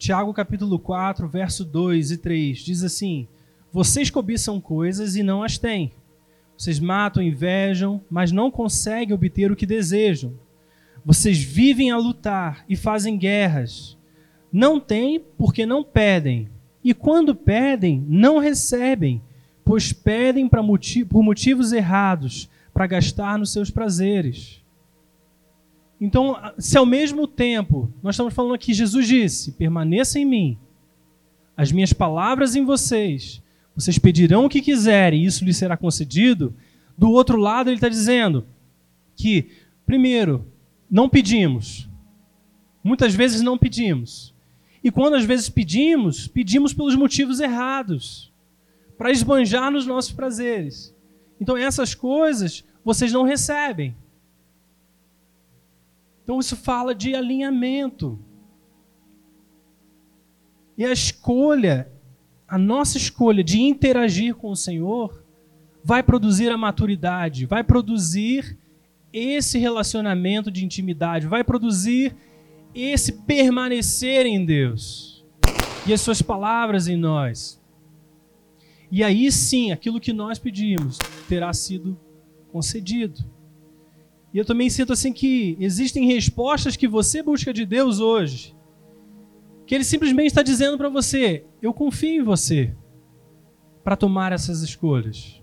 [0.07, 3.27] Tiago capítulo 4, verso 2 e 3 diz assim:
[3.73, 5.91] Vocês cobiçam coisas e não as têm.
[6.57, 10.35] Vocês matam, invejam, mas não conseguem obter o que desejam.
[11.05, 13.99] Vocês vivem a lutar e fazem guerras.
[14.53, 16.49] Não têm porque não pedem.
[16.85, 19.21] E quando pedem, não recebem,
[19.65, 20.63] pois pedem por
[21.25, 24.63] motivos errados, para gastar nos seus prazeres.
[26.01, 30.59] Então, se ao mesmo tempo, nós estamos falando aqui, Jesus disse: permaneça em mim,
[31.57, 33.43] as minhas palavras em vocês,
[33.75, 36.55] vocês pedirão o que quiserem e isso lhes será concedido.
[36.97, 38.47] Do outro lado, ele está dizendo
[39.15, 39.51] que,
[39.85, 40.47] primeiro,
[40.91, 41.89] não pedimos.
[42.83, 44.35] Muitas vezes não pedimos.
[44.83, 48.33] E quando às vezes pedimos, pedimos pelos motivos errados
[48.97, 50.95] para esbanjar nos nossos prazeres.
[51.41, 53.95] Então, essas coisas vocês não recebem.
[56.27, 58.19] Então isso fala de alinhamento.
[60.77, 61.89] E a escolha,
[62.49, 65.23] a nossa escolha de interagir com o Senhor,
[65.85, 68.59] vai produzir a maturidade, vai produzir
[69.13, 72.17] esse relacionamento de intimidade, vai produzir
[72.75, 75.25] esse permanecer em Deus
[75.87, 77.63] e as suas palavras em nós.
[78.91, 81.97] E aí sim, aquilo que nós pedimos terá sido
[82.51, 83.25] concedido.
[84.37, 88.55] E eu também sinto assim que existem respostas que você busca de Deus hoje,
[89.67, 92.75] que Ele simplesmente está dizendo para você: eu confio em você
[93.83, 95.43] para tomar essas escolhas.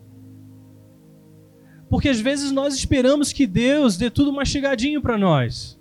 [1.90, 5.80] Porque às vezes nós esperamos que Deus dê tudo mastigadinho para nós.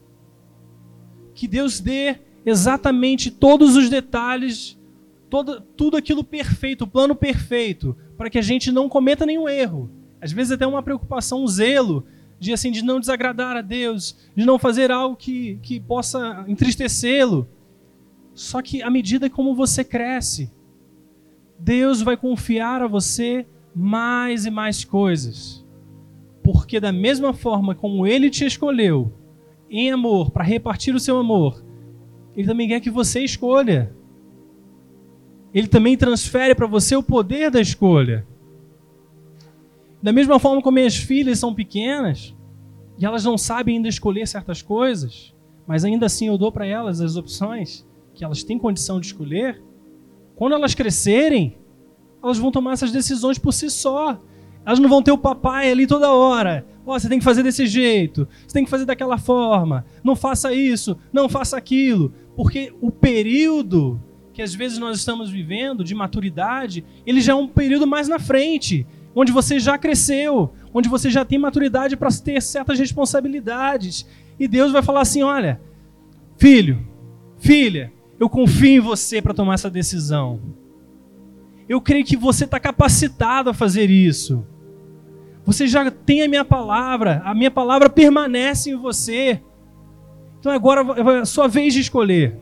[1.35, 4.81] Que Deus dê exatamente todos os detalhes,
[5.29, 9.91] todo, tudo aquilo perfeito, o plano perfeito, para que a gente não cometa nenhum erro.
[10.19, 12.07] Às vezes até uma preocupação, um zelo
[12.43, 17.49] de assim de não desagradar a Deus, de não fazer algo que, que possa entristecê-lo.
[18.35, 20.51] Só que à medida como você cresce,
[21.57, 25.65] Deus vai confiar a você mais e mais coisas.
[26.43, 29.13] Porque da mesma forma como ele te escolheu
[29.71, 31.65] em amor para repartir o seu amor,
[32.35, 33.95] ele também quer que você escolha.
[35.55, 38.27] Ele também transfere para você o poder da escolha.
[40.03, 42.35] Da mesma forma como minhas filhas são pequenas
[42.99, 45.33] e elas não sabem ainda escolher certas coisas,
[45.67, 49.63] mas ainda assim eu dou para elas as opções que elas têm condição de escolher.
[50.35, 51.57] Quando elas crescerem,
[52.23, 54.21] elas vão tomar essas decisões por si só.
[54.67, 56.67] Elas não vão ter o papai ali toda hora.
[56.85, 60.53] Oh, você tem que fazer desse jeito, você tem que fazer daquela forma, não faça
[60.53, 62.13] isso, não faça aquilo.
[62.35, 64.01] Porque o período
[64.33, 68.19] que às vezes nós estamos vivendo de maturidade, ele já é um período mais na
[68.19, 74.07] frente onde você já cresceu, onde você já tem maturidade para ter certas responsabilidades.
[74.39, 75.61] E Deus vai falar assim: olha,
[76.37, 76.87] filho,
[77.39, 80.41] filha, eu confio em você para tomar essa decisão.
[81.69, 84.47] Eu creio que você está capacitado a fazer isso.
[85.45, 89.41] Você já tem a minha palavra, a minha palavra permanece em você.
[90.39, 90.85] Então agora
[91.21, 92.39] é sua vez de escolher.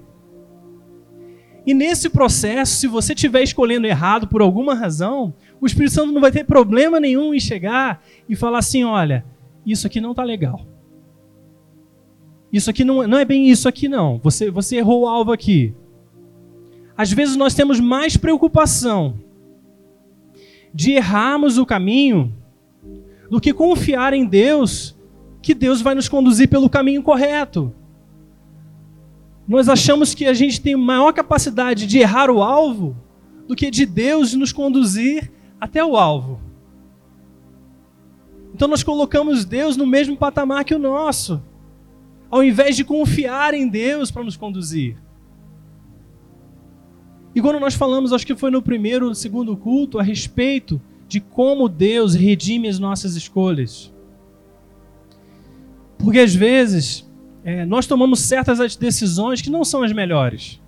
[1.66, 6.20] E nesse processo, se você estiver escolhendo errado por alguma razão, o Espírito Santo não
[6.20, 9.24] vai ter problema nenhum em chegar e falar assim: olha,
[9.66, 10.66] isso aqui não está legal.
[12.52, 14.18] Isso aqui não, não é bem isso aqui, não.
[14.18, 15.74] Você, você errou o alvo aqui.
[16.96, 19.14] Às vezes nós temos mais preocupação
[20.74, 22.34] de errarmos o caminho
[23.30, 24.96] do que confiar em Deus
[25.40, 27.72] que Deus vai nos conduzir pelo caminho correto.
[29.46, 32.96] Nós achamos que a gente tem maior capacidade de errar o alvo
[33.48, 36.40] do que de Deus nos conduzir até o alvo.
[38.54, 41.42] Então nós colocamos Deus no mesmo patamar que o nosso,
[42.30, 44.96] ao invés de confiar em Deus para nos conduzir.
[47.34, 51.68] E quando nós falamos, acho que foi no primeiro, segundo culto, a respeito de como
[51.68, 53.92] Deus redime as nossas escolhas.
[55.98, 57.08] Porque às vezes
[57.44, 60.60] é, nós tomamos certas decisões que não são as melhores.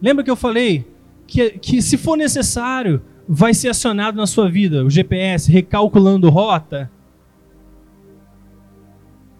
[0.00, 0.86] Lembra que eu falei
[1.26, 6.90] que, que se for necessário, vai ser acionado na sua vida, o GPS, recalculando rota.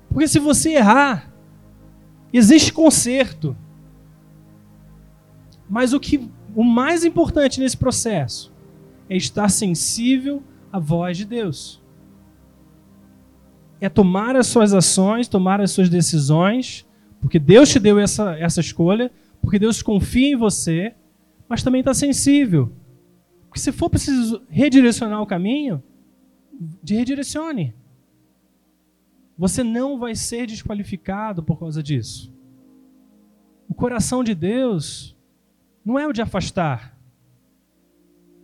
[0.08, 1.32] Porque se você errar,
[2.32, 3.56] existe conserto.
[5.68, 8.52] Mas o que o mais importante nesse processo
[9.08, 10.42] é estar sensível
[10.72, 11.82] à voz de Deus.
[13.80, 16.86] É tomar as suas ações, tomar as suas decisões,
[17.20, 19.10] porque Deus te deu essa, essa escolha,
[19.42, 20.94] porque Deus confia em você,
[21.48, 22.72] mas também está sensível
[23.54, 25.80] porque se for preciso redirecionar o caminho,
[26.82, 27.72] de redirecione.
[29.38, 32.34] Você não vai ser desqualificado por causa disso.
[33.76, 35.16] coração de Deus
[35.84, 36.98] não é o de afastar.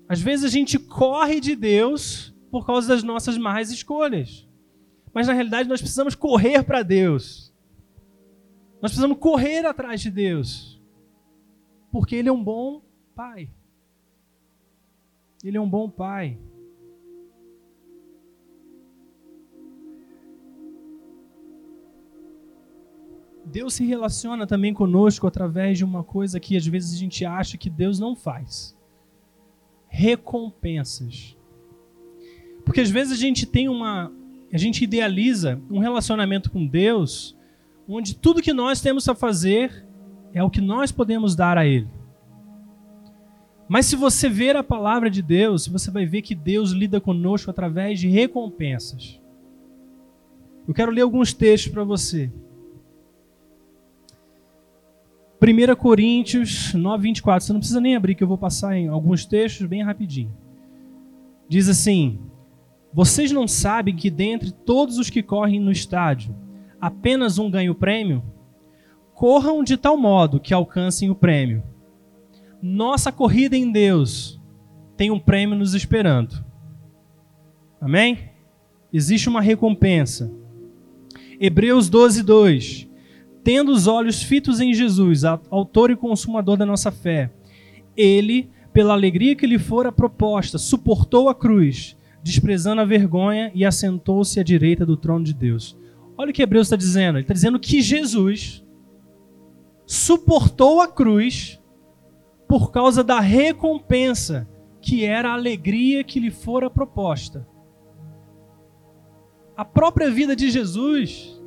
[0.09, 4.49] Às vezes a gente corre de Deus por causa das nossas más escolhas.
[5.13, 7.53] Mas na realidade nós precisamos correr para Deus.
[8.81, 10.81] Nós precisamos correr atrás de Deus.
[11.91, 12.81] Porque Ele é um bom
[13.13, 13.51] Pai.
[15.43, 16.39] Ele é um bom Pai.
[23.45, 27.59] Deus se relaciona também conosco através de uma coisa que às vezes a gente acha
[27.59, 28.77] que Deus não faz:
[29.89, 31.37] recompensas.
[32.65, 34.13] Porque às vezes a gente tem uma.
[34.53, 37.37] A gente idealiza um relacionamento com Deus
[37.89, 39.85] onde tudo que nós temos a fazer
[40.33, 41.89] é o que nós podemos dar a Ele.
[43.71, 47.53] Mas se você ver a palavra de Deus, você vai ver que Deus lida conosco
[47.53, 49.21] através de recompensas.
[50.67, 52.33] Eu quero ler alguns textos para você.
[55.41, 57.47] 1 Coríntios 9, 24.
[57.47, 60.37] Você não precisa nem abrir, que eu vou passar em alguns textos bem rapidinho.
[61.49, 62.19] Diz assim:
[62.93, 66.35] Vocês não sabem que dentre todos os que correm no estádio,
[66.81, 68.21] apenas um ganha o prêmio?
[69.15, 71.70] Corram de tal modo que alcancem o prêmio.
[72.63, 74.41] Nossa corrida em Deus
[74.97, 76.45] tem um prêmio nos esperando.
[77.81, 78.31] Amém?
[78.93, 80.31] Existe uma recompensa.
[81.39, 82.91] Hebreus 12, 2
[83.43, 87.31] tendo os olhos fitos em Jesus, autor e consumador da nossa fé,
[87.97, 94.39] ele, pela alegria que lhe fora proposta, suportou a cruz, desprezando a vergonha e assentou-se
[94.39, 95.77] à direita do trono de Deus.
[96.17, 97.17] Olha o que Hebreus está dizendo.
[97.17, 98.63] Ele está dizendo que Jesus
[99.87, 101.60] suportou a cruz
[102.51, 104.49] por causa da recompensa,
[104.83, 107.47] que era a alegria que lhe fora proposta.
[109.57, 111.41] A própria vida de Jesus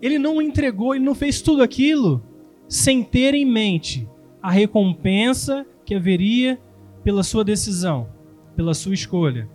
[0.00, 2.20] ele não entregou, ele não fez tudo aquilo
[2.68, 4.10] sem ter em mente
[4.42, 6.60] a recompensa que haveria
[7.04, 8.08] pela sua decisão,
[8.56, 9.48] pela sua escolha.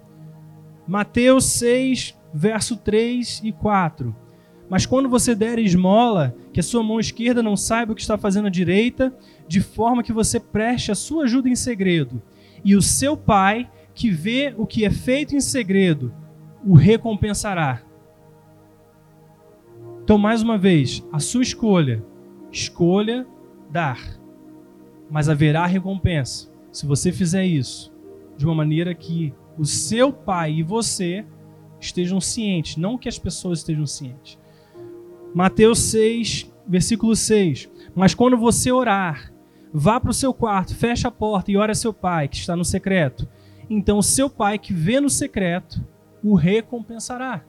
[0.88, 4.16] Mateus 6, verso 3 e 4.
[4.70, 8.18] Mas quando você der esmola, que a sua mão esquerda não saiba o que está
[8.18, 9.16] fazendo a direita,
[9.48, 12.22] de forma que você preste a sua ajuda em segredo.
[12.64, 16.14] E o seu pai, que vê o que é feito em segredo,
[16.66, 17.82] o recompensará.
[20.04, 22.04] Então, mais uma vez, a sua escolha,
[22.52, 23.26] escolha
[23.70, 24.00] dar,
[25.10, 27.94] mas haverá recompensa se você fizer isso
[28.38, 31.26] de uma maneira que o seu pai e você
[31.80, 34.38] estejam cientes, não que as pessoas estejam cientes.
[35.34, 37.70] Mateus 6, versículo 6.
[37.96, 39.32] Mas quando você orar,
[39.74, 42.56] vá para o seu quarto, feche a porta e ore a seu pai, que está
[42.56, 43.28] no secreto.
[43.70, 45.84] Então seu pai que vê no secreto
[46.24, 47.44] o recompensará.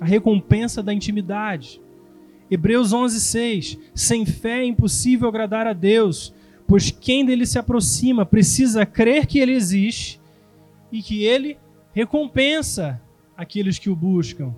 [0.00, 1.80] a recompensa da intimidade.
[2.50, 6.32] Hebreus 11:6 Sem fé é impossível agradar a Deus,
[6.66, 10.20] pois quem dele se aproxima precisa crer que ele existe
[10.92, 11.58] e que ele
[11.92, 13.00] recompensa
[13.36, 14.54] aqueles que o buscam.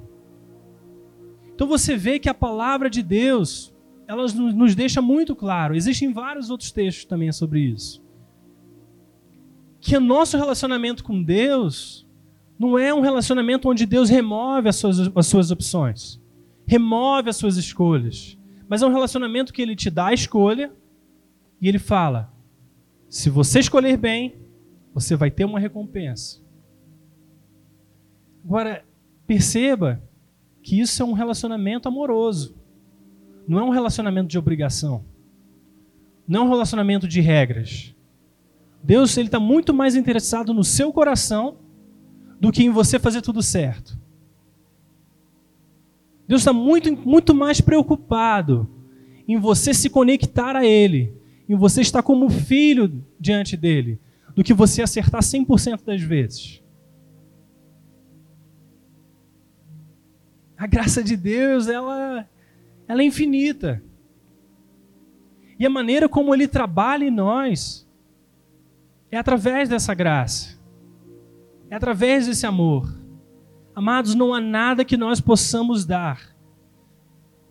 [1.54, 3.74] Então você vê que a palavra de Deus,
[4.06, 5.74] ela nos deixa muito claro.
[5.74, 8.02] Existem vários outros textos também sobre isso.
[9.80, 12.06] Que o nosso relacionamento com Deus
[12.58, 16.20] não é um relacionamento onde Deus remove as suas, as suas opções,
[16.66, 18.38] remove as suas escolhas.
[18.68, 20.72] Mas é um relacionamento que ele te dá a escolha
[21.60, 22.32] e ele fala:
[23.08, 24.36] se você escolher bem,
[24.92, 26.40] você vai ter uma recompensa.
[28.48, 28.82] Agora,
[29.26, 30.02] perceba
[30.62, 32.56] que isso é um relacionamento amoroso.
[33.46, 35.04] Não é um relacionamento de obrigação.
[36.26, 37.94] Não é um relacionamento de regras.
[38.82, 41.58] Deus ele está muito mais interessado no seu coração
[42.40, 43.98] do que em você fazer tudo certo.
[46.26, 48.66] Deus está muito, muito mais preocupado
[49.26, 51.12] em você se conectar a Ele,
[51.46, 54.00] em você estar como filho diante dele,
[54.34, 56.62] do que você acertar 100% das vezes.
[60.58, 62.28] A graça de Deus, ela,
[62.88, 63.80] ela é infinita.
[65.56, 67.88] E a maneira como Ele trabalha em nós
[69.10, 70.58] é através dessa graça.
[71.70, 72.92] É através desse amor.
[73.74, 76.36] Amados, não há nada que nós possamos dar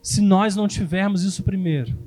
[0.01, 1.97] se nós não tivermos isso primeiro.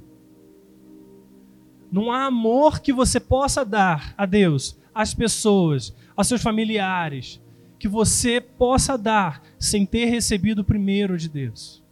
[1.91, 7.43] Não há amor que você possa dar a Deus, às pessoas, aos seus familiares,
[7.81, 11.83] que você possa dar sem ter recebido primeiro de Deus.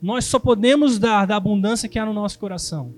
[0.00, 2.94] Nós só podemos dar da abundância que há no nosso coração.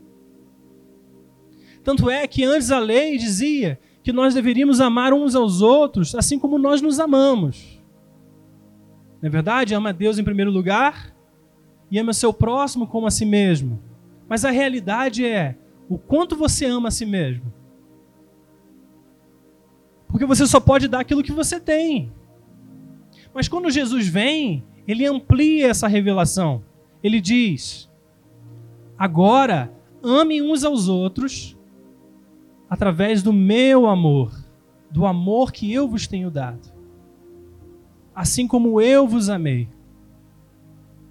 [1.83, 6.39] Tanto é que antes a lei dizia que nós deveríamos amar uns aos outros assim
[6.39, 7.83] como nós nos amamos.
[9.21, 9.75] Não é verdade?
[9.75, 11.17] Ama Deus em primeiro lugar
[11.91, 13.83] e ame o seu próximo como a si mesmo.
[14.29, 15.57] Mas a realidade é
[15.89, 17.51] o quanto você ama a si mesmo.
[20.15, 22.13] Porque você só pode dar aquilo que você tem.
[23.35, 26.63] Mas quando Jesus vem, ele amplia essa revelação.
[27.03, 27.91] Ele diz:
[28.97, 31.59] agora ame uns aos outros
[32.71, 34.33] através do meu amor,
[34.89, 36.73] do amor que eu vos tenho dado.
[38.15, 39.69] Assim como eu vos amei.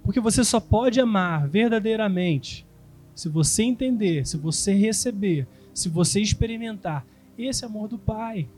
[0.02, 2.66] Porque você só pode amar verdadeiramente
[3.14, 7.04] se você entender, se você receber, se você experimentar
[7.36, 8.48] esse amor do Pai,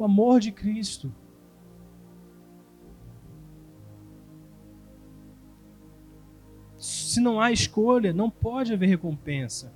[0.00, 1.12] o amor de Cristo.
[6.78, 9.72] Se não há escolha, não pode haver recompensa.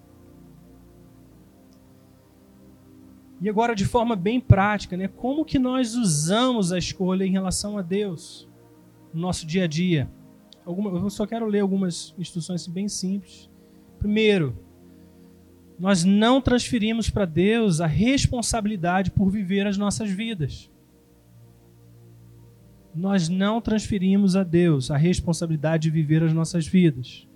[3.40, 5.08] E agora, de forma bem prática, né?
[5.08, 8.48] como que nós usamos a escolha em relação a Deus
[9.12, 10.10] no nosso dia a dia?
[10.64, 13.50] Alguma, eu só quero ler algumas instruções bem simples.
[13.98, 14.56] Primeiro,
[15.78, 20.70] nós não transferimos para Deus a responsabilidade por viver as nossas vidas.
[22.94, 27.26] Nós não transferimos a Deus a responsabilidade de viver as nossas vidas.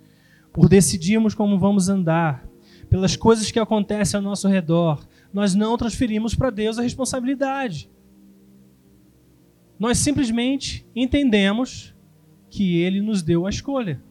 [0.53, 2.47] Por decidirmos como vamos andar,
[2.89, 7.89] pelas coisas que acontecem ao nosso redor, nós não transferimos para Deus a responsabilidade.
[9.77, 11.93] Nós simplesmente entendemos
[12.49, 14.01] que ele nos deu a escolha.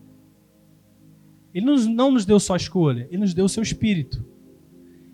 [1.58, 4.24] Ele não nos deu só escolha, ele nos deu o seu espírito.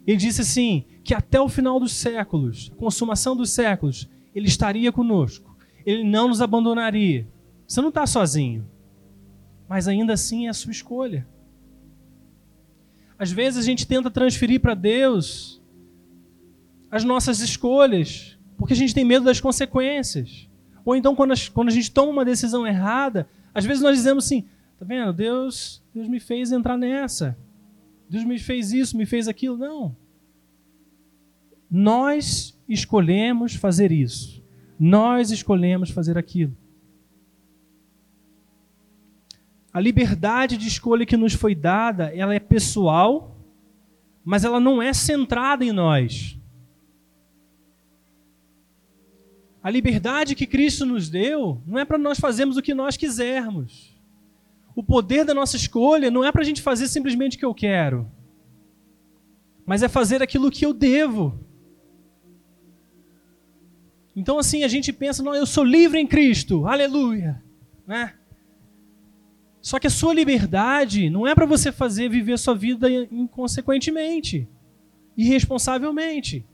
[0.06, 4.92] Ele disse assim: que até o final dos séculos, a consumação dos séculos, ele estaria
[4.92, 5.56] conosco.
[5.86, 7.26] Ele não nos abandonaria.
[7.66, 8.66] Você não está sozinho.
[9.68, 11.26] Mas ainda assim é a sua escolha.
[13.18, 15.62] Às vezes a gente tenta transferir para Deus
[16.90, 20.48] as nossas escolhas, porque a gente tem medo das consequências.
[20.84, 24.44] Ou então, quando a gente toma uma decisão errada, às vezes nós dizemos assim:
[24.78, 25.12] tá vendo?
[25.12, 27.36] Deus, Deus me fez entrar nessa.
[28.08, 29.56] Deus me fez isso, me fez aquilo.
[29.56, 29.96] Não.
[31.70, 34.42] Nós escolhemos fazer isso.
[34.78, 36.56] Nós escolhemos fazer aquilo.
[39.72, 43.36] A liberdade de escolha que nos foi dada, ela é pessoal,
[44.24, 46.38] mas ela não é centrada em nós.
[49.60, 53.93] A liberdade que Cristo nos deu não é para nós fazermos o que nós quisermos.
[54.74, 57.54] O poder da nossa escolha não é para a gente fazer simplesmente o que eu
[57.54, 58.10] quero,
[59.64, 61.38] mas é fazer aquilo que eu devo.
[64.16, 67.42] Então, assim, a gente pensa, não, eu sou livre em Cristo, aleluia,
[67.86, 68.14] né?
[69.60, 74.48] Só que a sua liberdade não é para você fazer viver sua vida inconsequentemente,
[75.16, 76.44] irresponsavelmente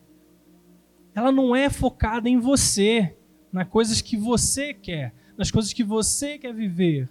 [1.15, 3.15] ela não é focada em você,
[3.53, 7.09] nas coisas que você quer, nas coisas que você quer viver.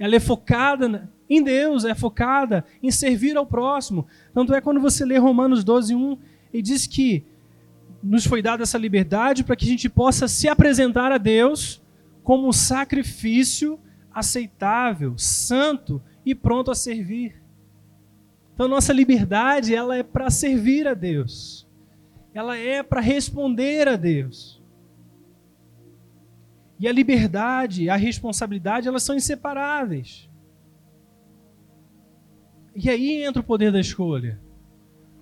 [0.00, 4.06] Ela é focada em Deus, é focada em servir ao próximo.
[4.34, 6.18] Tanto é quando você lê Romanos 12, 1,
[6.52, 7.24] e diz que
[8.02, 11.80] nos foi dada essa liberdade para que a gente possa se apresentar a Deus
[12.24, 13.78] como um sacrifício
[14.12, 17.40] aceitável, santo e pronto a servir.
[18.54, 21.70] Então nossa liberdade ela é para servir a Deus
[22.32, 24.59] ela é para responder a Deus.
[26.80, 30.30] E a liberdade, a responsabilidade, elas são inseparáveis.
[32.74, 34.40] E aí entra o poder da escolha.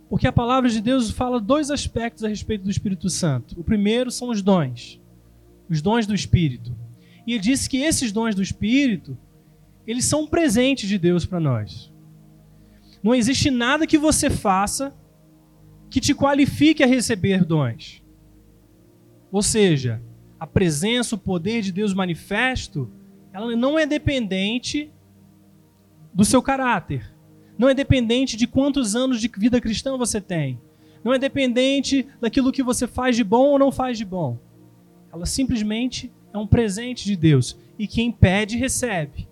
[0.09, 3.59] Porque a palavra de Deus fala dois aspectos a respeito do Espírito Santo.
[3.59, 5.01] O primeiro são os dons,
[5.69, 6.77] os dons do Espírito.
[7.27, 9.19] E ele disse que esses dons do Espírito,
[9.85, 11.93] eles são um presente de Deus para nós.
[13.03, 14.95] Não existe nada que você faça
[15.91, 18.01] que te qualifique a receber dons.
[19.33, 20.01] Ou seja,
[20.39, 22.91] a presença, o poder de Deus manifesto,
[23.33, 24.91] ela não é dependente
[26.15, 27.15] do seu caráter.
[27.59, 30.61] Não é dependente de quantos anos de vida cristã você tem.
[31.03, 34.39] Não é dependente daquilo que você faz de bom ou não faz de bom.
[35.13, 37.59] Ela simplesmente é um presente de Deus.
[37.79, 39.29] E quem pede, recebe.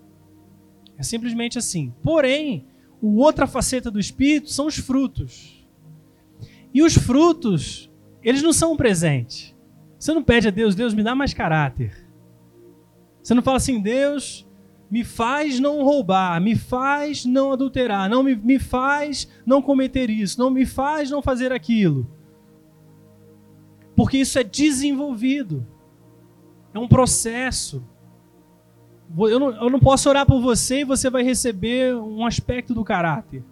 [0.98, 1.92] É simplesmente assim.
[2.02, 2.66] Porém,
[3.00, 5.66] outra faceta do Espírito são os frutos.
[6.72, 7.90] E os frutos,
[8.22, 9.55] eles não são um presente.
[9.99, 12.07] Você não pede a Deus, Deus me dá mais caráter.
[13.22, 14.47] Você não fala assim, Deus
[14.90, 20.38] me faz não roubar, me faz não adulterar, não me, me faz não cometer isso,
[20.38, 22.09] não me faz não fazer aquilo.
[23.97, 25.66] Porque isso é desenvolvido.
[26.72, 27.82] É um processo.
[29.18, 32.84] Eu não, eu não posso orar por você e você vai receber um aspecto do
[32.84, 33.42] caráter.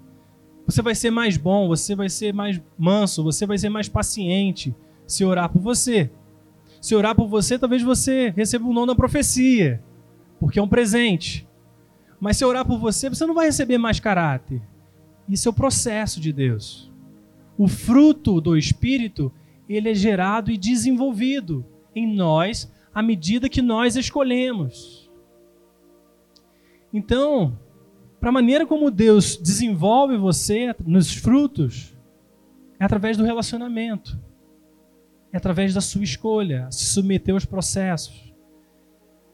[0.67, 4.75] Você vai ser mais bom, você vai ser mais manso, você vai ser mais paciente
[5.07, 6.11] se orar por você.
[6.85, 9.83] Se orar por você, talvez você receba um nome da profecia,
[10.39, 11.49] porque é um presente.
[12.21, 14.61] Mas se orar por você, você não vai receber mais caráter.
[15.27, 16.93] Isso é o processo de Deus.
[17.57, 19.33] O fruto do Espírito,
[19.67, 21.65] ele é gerado e desenvolvido
[21.97, 25.11] em nós à medida que nós escolhemos.
[26.93, 27.59] Então,
[28.21, 31.97] para a maneira como Deus desenvolve você nos frutos,
[32.79, 34.21] é através do relacionamento.
[35.35, 38.33] É através da sua escolha, se submeter aos processos.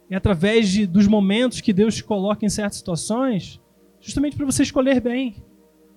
[0.09, 3.61] É através de, dos momentos que Deus te coloca em certas situações,
[4.01, 5.45] justamente para você escolher bem.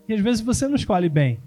[0.05, 1.39] E às vezes você não escolhe bem.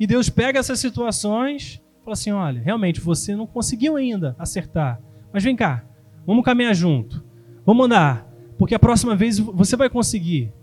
[0.00, 4.98] E Deus pega essas situações e fala assim: olha, realmente você não conseguiu ainda acertar.
[5.30, 5.84] Mas vem cá,
[6.26, 7.22] vamos caminhar junto.
[7.66, 8.26] Vamos andar.
[8.56, 10.54] Porque a próxima vez você vai conseguir.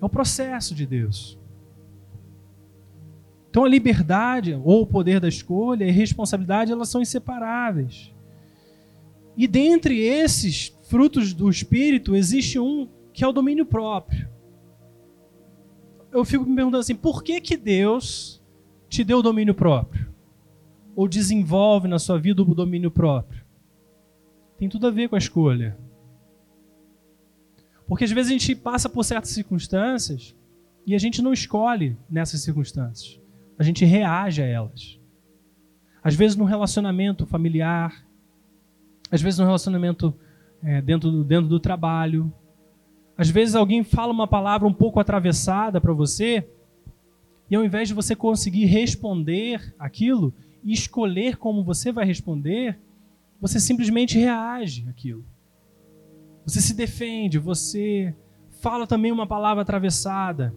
[0.00, 1.36] É o processo de Deus.
[3.56, 8.12] Então a liberdade ou o poder da escolha e responsabilidade elas são inseparáveis.
[9.34, 14.28] E dentre esses frutos do espírito existe um que é o domínio próprio.
[16.12, 18.42] Eu fico me perguntando assim, por que que Deus
[18.90, 20.06] te deu o domínio próprio?
[20.94, 23.42] Ou desenvolve na sua vida o domínio próprio?
[24.58, 25.78] Tem tudo a ver com a escolha.
[27.88, 30.36] Porque às vezes a gente passa por certas circunstâncias
[30.86, 33.24] e a gente não escolhe nessas circunstâncias.
[33.58, 34.98] A gente reage a elas.
[36.02, 38.06] Às vezes no relacionamento familiar,
[39.10, 40.14] às vezes no relacionamento
[40.62, 42.32] é, dentro, do, dentro do trabalho.
[43.16, 46.46] Às vezes alguém fala uma palavra um pouco atravessada para você
[47.50, 52.78] e ao invés de você conseguir responder aquilo e escolher como você vai responder,
[53.40, 55.24] você simplesmente reage àquilo.
[56.44, 58.14] Você se defende, você
[58.60, 60.54] fala também uma palavra atravessada.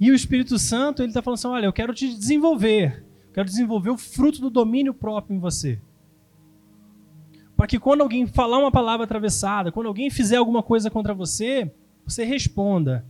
[0.00, 3.90] E o Espírito Santo, ele está falando assim: olha, eu quero te desenvolver, quero desenvolver
[3.90, 5.80] o fruto do domínio próprio em você.
[7.56, 11.72] Para que quando alguém falar uma palavra atravessada, quando alguém fizer alguma coisa contra você,
[12.04, 13.04] você responda,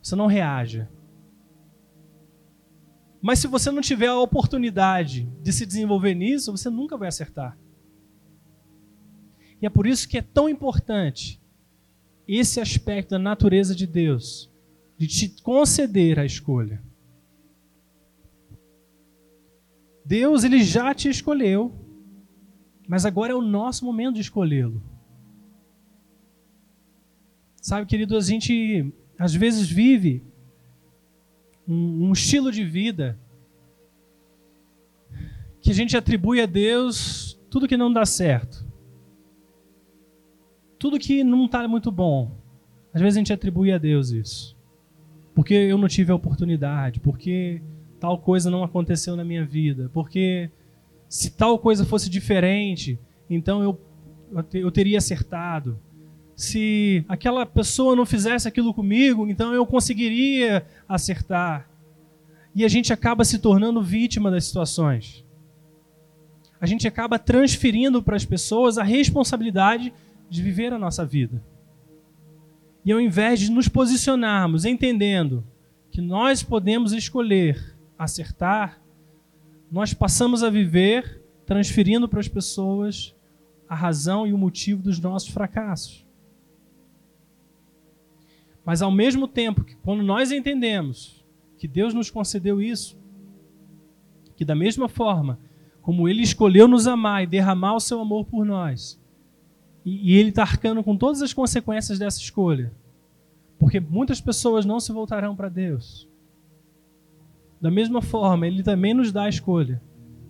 [0.00, 0.88] você não reaja.
[3.20, 7.58] Mas se você não tiver a oportunidade de se desenvolver nisso, você nunca vai acertar.
[9.60, 11.40] E é por isso que é tão importante
[12.26, 14.49] esse aspecto da natureza de Deus,
[15.00, 16.82] de te conceder a escolha.
[20.04, 21.72] Deus ele já te escolheu,
[22.86, 24.82] mas agora é o nosso momento de escolhê-lo.
[27.62, 30.22] Sabe, querido, a gente às vezes vive
[31.66, 33.18] um, um estilo de vida
[35.62, 38.66] que a gente atribui a Deus tudo que não dá certo.
[40.78, 42.38] Tudo que não está muito bom.
[42.92, 44.59] Às vezes a gente atribui a Deus isso.
[45.40, 47.62] Porque eu não tive a oportunidade, porque
[47.98, 50.50] tal coisa não aconteceu na minha vida, porque
[51.08, 52.98] se tal coisa fosse diferente,
[53.30, 53.80] então eu,
[54.52, 55.78] eu teria acertado
[56.36, 61.70] se aquela pessoa não fizesse aquilo comigo, então eu conseguiria acertar.
[62.54, 65.24] E a gente acaba se tornando vítima das situações.
[66.60, 69.90] A gente acaba transferindo para as pessoas a responsabilidade
[70.28, 71.42] de viver a nossa vida.
[72.84, 75.44] E ao invés de nos posicionarmos entendendo
[75.90, 78.80] que nós podemos escolher acertar,
[79.70, 83.14] nós passamos a viver transferindo para as pessoas
[83.68, 86.06] a razão e o motivo dos nossos fracassos.
[88.64, 91.24] Mas ao mesmo tempo que quando nós entendemos
[91.58, 92.98] que Deus nos concedeu isso,
[94.36, 95.38] que da mesma forma
[95.82, 98.99] como Ele escolheu nos amar e derramar o seu amor por nós,
[99.90, 102.72] e, e Ele está arcando com todas as consequências dessa escolha,
[103.58, 106.08] porque muitas pessoas não se voltarão para Deus.
[107.60, 109.82] Da mesma forma, Ele também nos dá a escolha.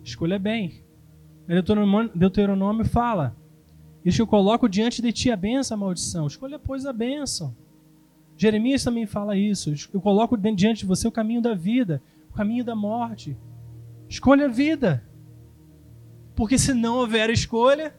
[0.03, 0.83] Escolha bem.
[2.15, 3.35] Deuteronômio, fala:
[4.03, 6.27] Isso eu coloco diante de ti a benção, a maldição.
[6.27, 7.55] Escolha, pois, a bênção.
[8.35, 9.71] Jeremias também fala isso.
[9.93, 12.01] Eu coloco diante de você o caminho da vida,
[12.31, 13.37] o caminho da morte.
[14.09, 15.05] Escolha a vida.
[16.35, 17.93] Porque se não houver escolha,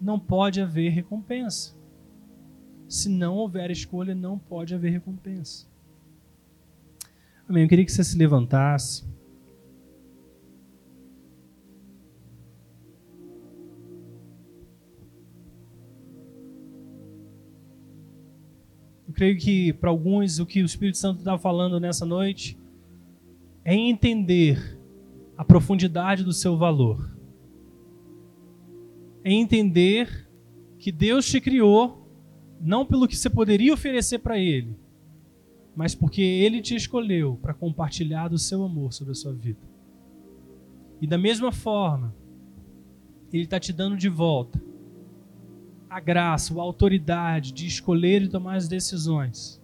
[0.00, 1.74] não pode haver recompensa.
[2.88, 5.66] Se não houver escolha, não pode haver recompensa.
[7.48, 7.62] Amém.
[7.62, 9.04] Eu queria que você se levantasse.
[19.16, 22.58] creio que para alguns o que o Espírito Santo está falando nessa noite
[23.64, 24.78] é entender
[25.38, 27.15] a profundidade do seu valor.
[29.26, 30.30] É entender
[30.78, 32.08] que Deus te criou
[32.60, 34.78] não pelo que você poderia oferecer para Ele,
[35.74, 39.58] mas porque Ele te escolheu para compartilhar do seu amor sobre a sua vida.
[41.00, 42.14] E da mesma forma,
[43.32, 44.62] Ele está te dando de volta
[45.90, 49.60] a graça, a autoridade de escolher e tomar as decisões,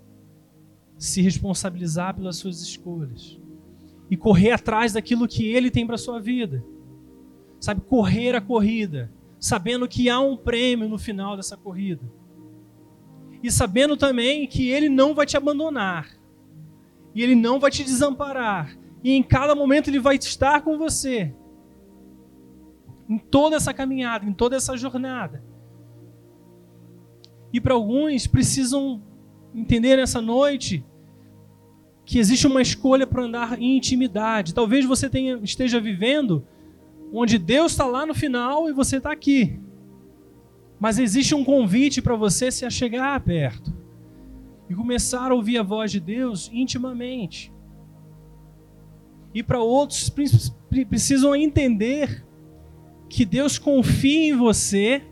[0.98, 3.40] se responsabilizar pelas suas escolhas
[4.10, 6.64] e correr atrás daquilo que Ele tem para sua vida,
[7.60, 9.08] sabe, correr a corrida,
[9.43, 12.09] sabendo que há um prêmio no final dessa corrida
[13.43, 16.09] e sabendo também que Ele não vai te abandonar
[17.12, 21.34] e Ele não vai te desamparar e em cada momento Ele vai estar com você
[23.09, 25.43] em toda essa caminhada, em toda essa jornada.
[27.53, 29.03] E para alguns precisam
[29.53, 30.86] entender nessa noite
[32.07, 34.55] que existe uma escolha para andar em intimidade.
[34.55, 36.47] Talvez você tenha, esteja vivendo
[37.12, 39.60] onde Deus está lá no final e você está aqui.
[40.80, 43.72] Mas existe um convite para você se achegar perto
[44.68, 47.52] e começar a ouvir a voz de Deus intimamente.
[49.34, 50.10] E para outros
[50.88, 52.26] precisam entender
[53.08, 55.02] que Deus confia em você,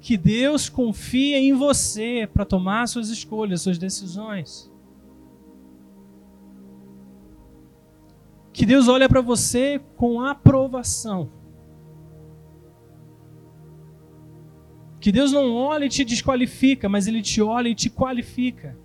[0.00, 4.70] que Deus confia em você para tomar suas escolhas, suas decisões.
[8.58, 11.30] Que Deus olha para você com aprovação.
[14.98, 18.76] Que Deus não olha e te desqualifica, mas Ele te olha e te qualifica.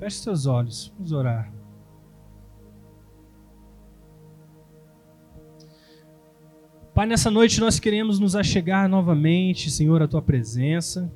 [0.00, 1.54] Feche seus olhos, vamos orar.
[6.92, 11.08] Pai, nessa noite nós queremos nos achegar novamente, Senhor, à tua presença,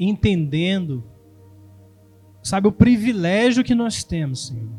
[0.00, 1.04] entendendo,
[2.44, 4.78] sabe, o privilégio que nós temos, Senhor,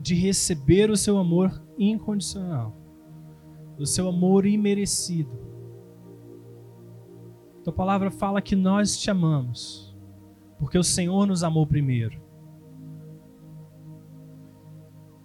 [0.00, 2.76] de receber o seu amor incondicional,
[3.78, 5.36] o seu amor imerecido.
[7.64, 9.94] Tua palavra fala que nós te amamos,
[10.58, 12.22] porque o Senhor nos amou primeiro.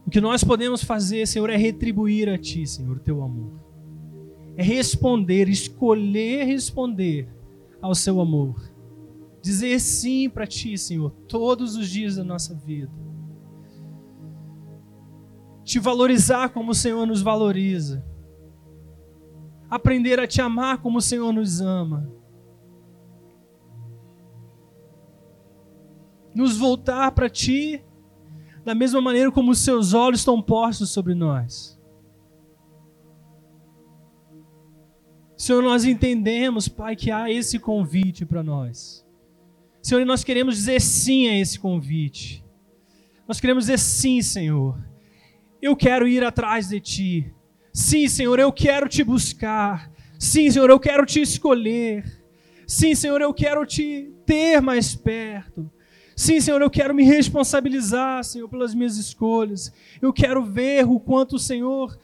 [0.07, 3.59] O que nós podemos fazer, Senhor, é retribuir a Ti, Senhor, o Teu amor.
[4.57, 7.29] É responder, escolher responder
[7.79, 8.68] ao Seu amor.
[9.49, 12.93] Dizer sim para Ti, Senhor, todos os dias da nossa vida.
[15.63, 18.05] Te valorizar como o Senhor nos valoriza.
[19.67, 22.07] Aprender a Te amar como o Senhor nos ama.
[26.35, 27.83] Nos voltar para Ti
[28.63, 31.75] da mesma maneira como os seus olhos estão postos sobre nós.
[35.35, 39.08] Senhor, nós entendemos, Pai, que há esse convite para nós.
[39.89, 42.45] Senhor, nós queremos dizer sim a esse convite.
[43.27, 44.77] Nós queremos dizer sim, Senhor.
[45.59, 47.33] Eu quero ir atrás de Ti.
[47.73, 49.91] Sim, Senhor, eu quero Te buscar.
[50.19, 52.05] Sim, Senhor, eu quero Te escolher.
[52.67, 55.67] Sim, Senhor, eu quero Te ter mais perto.
[56.15, 59.73] Sim, Senhor, eu quero me responsabilizar, Senhor, pelas minhas escolhas.
[59.99, 61.99] Eu quero ver o quanto o Senhor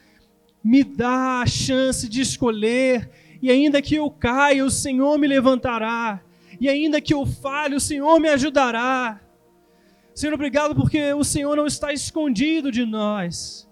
[0.60, 3.08] me dá a chance de escolher.
[3.40, 6.25] E ainda que eu caia, o Senhor me levantará.
[6.60, 9.20] E ainda que eu falhe, o Senhor me ajudará.
[10.14, 13.68] Senhor, obrigado porque o Senhor não está escondido de nós.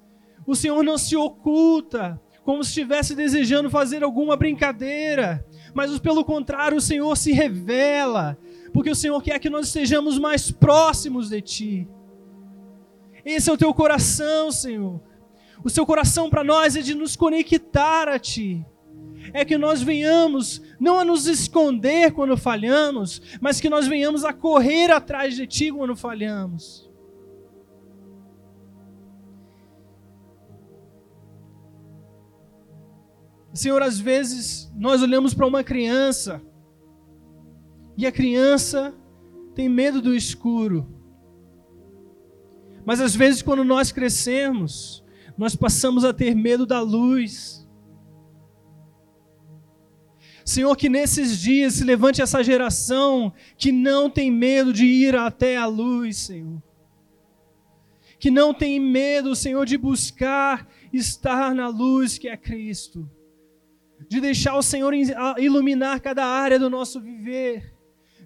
[0.46, 6.76] O Senhor não se oculta como se estivesse desejando fazer alguma brincadeira, mas pelo contrário,
[6.76, 8.36] o Senhor se revela
[8.74, 11.88] porque o Senhor quer que nós estejamos mais próximos de Ti.
[13.24, 15.00] Esse é o teu coração, Senhor.
[15.62, 18.66] O seu coração para nós é de nos conectar a Ti.
[19.32, 24.32] É que nós venhamos não a nos esconder quando falhamos, mas que nós venhamos a
[24.32, 26.90] correr atrás de Ti quando falhamos.
[33.52, 36.42] Senhor, às vezes nós olhamos para uma criança
[37.96, 38.92] e a criança
[39.54, 40.92] tem medo do escuro.
[42.84, 45.04] Mas às vezes, quando nós crescemos,
[45.38, 47.63] nós passamos a ter medo da luz.
[50.44, 55.56] Senhor, que nesses dias se levante essa geração que não tem medo de ir até
[55.56, 56.62] a luz, Senhor.
[58.18, 63.08] Que não tem medo, Senhor, de buscar estar na luz que é Cristo.
[64.08, 64.92] De deixar o Senhor
[65.38, 67.74] iluminar cada área do nosso viver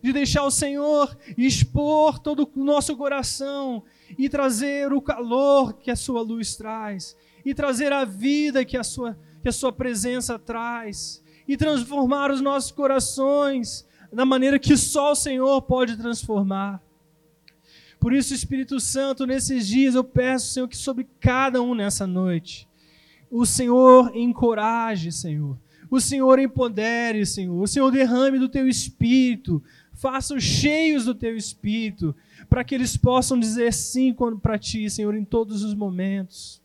[0.02, 3.82] de deixar o Senhor expor todo o nosso coração
[4.18, 8.84] e trazer o calor que a sua luz traz, e trazer a vida que a
[8.84, 15.12] sua, que a sua presença traz, e transformar os nossos corações da maneira que só
[15.12, 16.80] o Senhor pode transformar.
[17.99, 22.68] Por isso, Espírito Santo, nesses dias eu peço, Senhor, que sobre cada um nessa noite,
[23.30, 25.59] o Senhor encoraje, Senhor.
[25.90, 27.61] O Senhor empodere, Senhor.
[27.61, 29.62] O Senhor derrame do teu espírito
[29.99, 32.14] faça-os cheios do teu espírito,
[32.49, 36.62] para que eles possam dizer sim para ti, Senhor, em todos os momentos.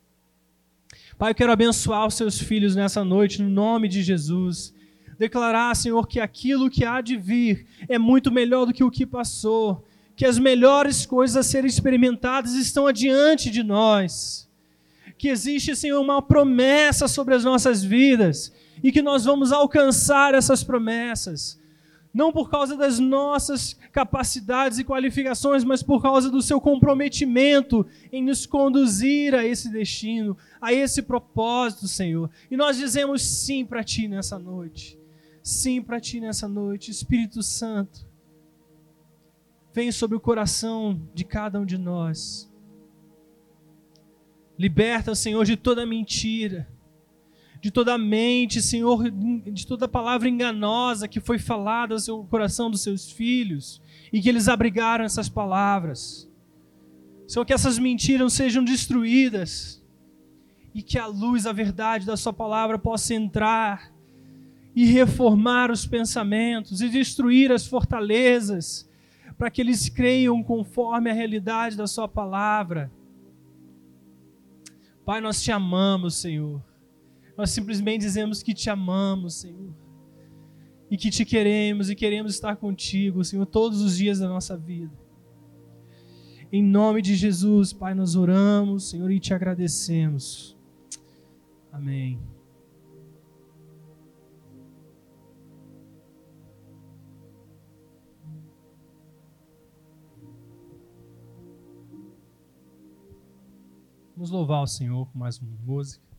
[1.18, 4.74] Pai, eu quero abençoar os seus filhos nessa noite, no nome de Jesus.
[5.18, 9.06] Declarar, Senhor, que aquilo que há de vir é muito melhor do que o que
[9.06, 14.50] passou, que as melhores coisas a serem experimentadas estão adiante de nós,
[15.18, 18.52] que existe, Senhor, uma promessa sobre as nossas vidas
[18.84, 21.62] e que nós vamos alcançar essas promessas
[22.14, 28.24] não por causa das nossas capacidades e qualificações, mas por causa do seu comprometimento em
[28.24, 32.30] nos conduzir a esse destino, a esse propósito, Senhor.
[32.52, 35.00] E nós dizemos sim para Ti nessa noite.
[35.42, 38.06] Sim para Ti nessa noite, Espírito Santo.
[39.74, 42.48] Vem sobre o coração de cada um de nós.
[44.58, 46.68] Liberta, Senhor, de toda mentira
[47.64, 52.82] de toda a mente, Senhor, de toda palavra enganosa que foi falada ao coração dos
[52.82, 56.30] seus filhos e que eles abrigaram essas palavras.
[57.26, 59.82] Senhor, que essas mentiras sejam destruídas
[60.76, 63.94] e que a luz, a verdade da Sua palavra possa entrar
[64.76, 68.90] e reformar os pensamentos e destruir as fortalezas
[69.38, 72.92] para que eles creiam conforme a realidade da Sua palavra.
[75.06, 76.73] Pai, nós te amamos, Senhor.
[77.38, 79.74] Nós simplesmente dizemos que te amamos, Senhor.
[80.90, 84.94] E que te queremos e queremos estar contigo, Senhor, todos os dias da nossa vida.
[86.52, 90.56] Em nome de Jesus, Pai, nós oramos, Senhor, e te agradecemos.
[91.72, 92.20] Amém.
[104.16, 106.13] Vamos louvar o Senhor com mais uma música.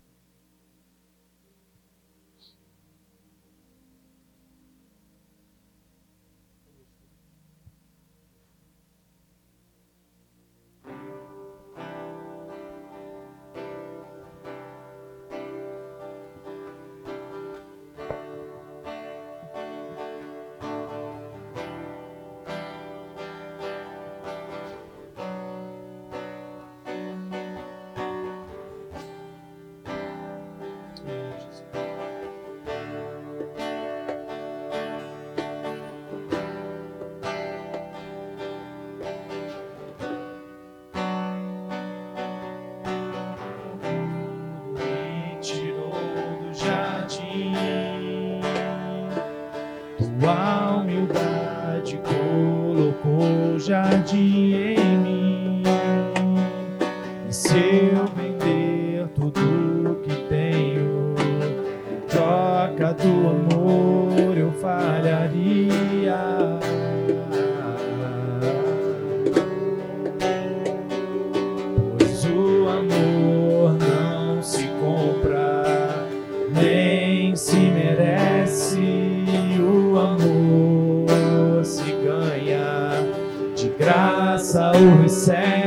[84.90, 85.63] who said.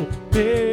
[0.00, 0.69] Meu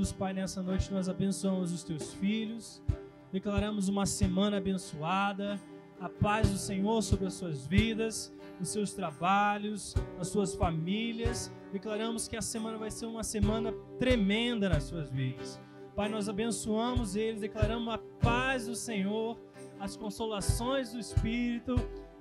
[0.00, 2.82] Jesus, Pai, nessa noite nós abençoamos os teus filhos,
[3.30, 5.60] declaramos uma semana abençoada,
[6.00, 11.52] a paz do Senhor sobre as suas vidas, os seus trabalhos, as suas famílias.
[11.70, 15.60] Declaramos que a semana vai ser uma semana tremenda nas suas vidas.
[15.94, 19.38] Pai, nós abençoamos eles, declaramos a paz do Senhor,
[19.78, 21.74] as consolações do Espírito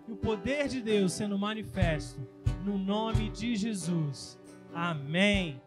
[0.05, 2.19] e o poder de Deus sendo manifesto.
[2.65, 4.37] No nome de Jesus.
[4.73, 5.61] Amém.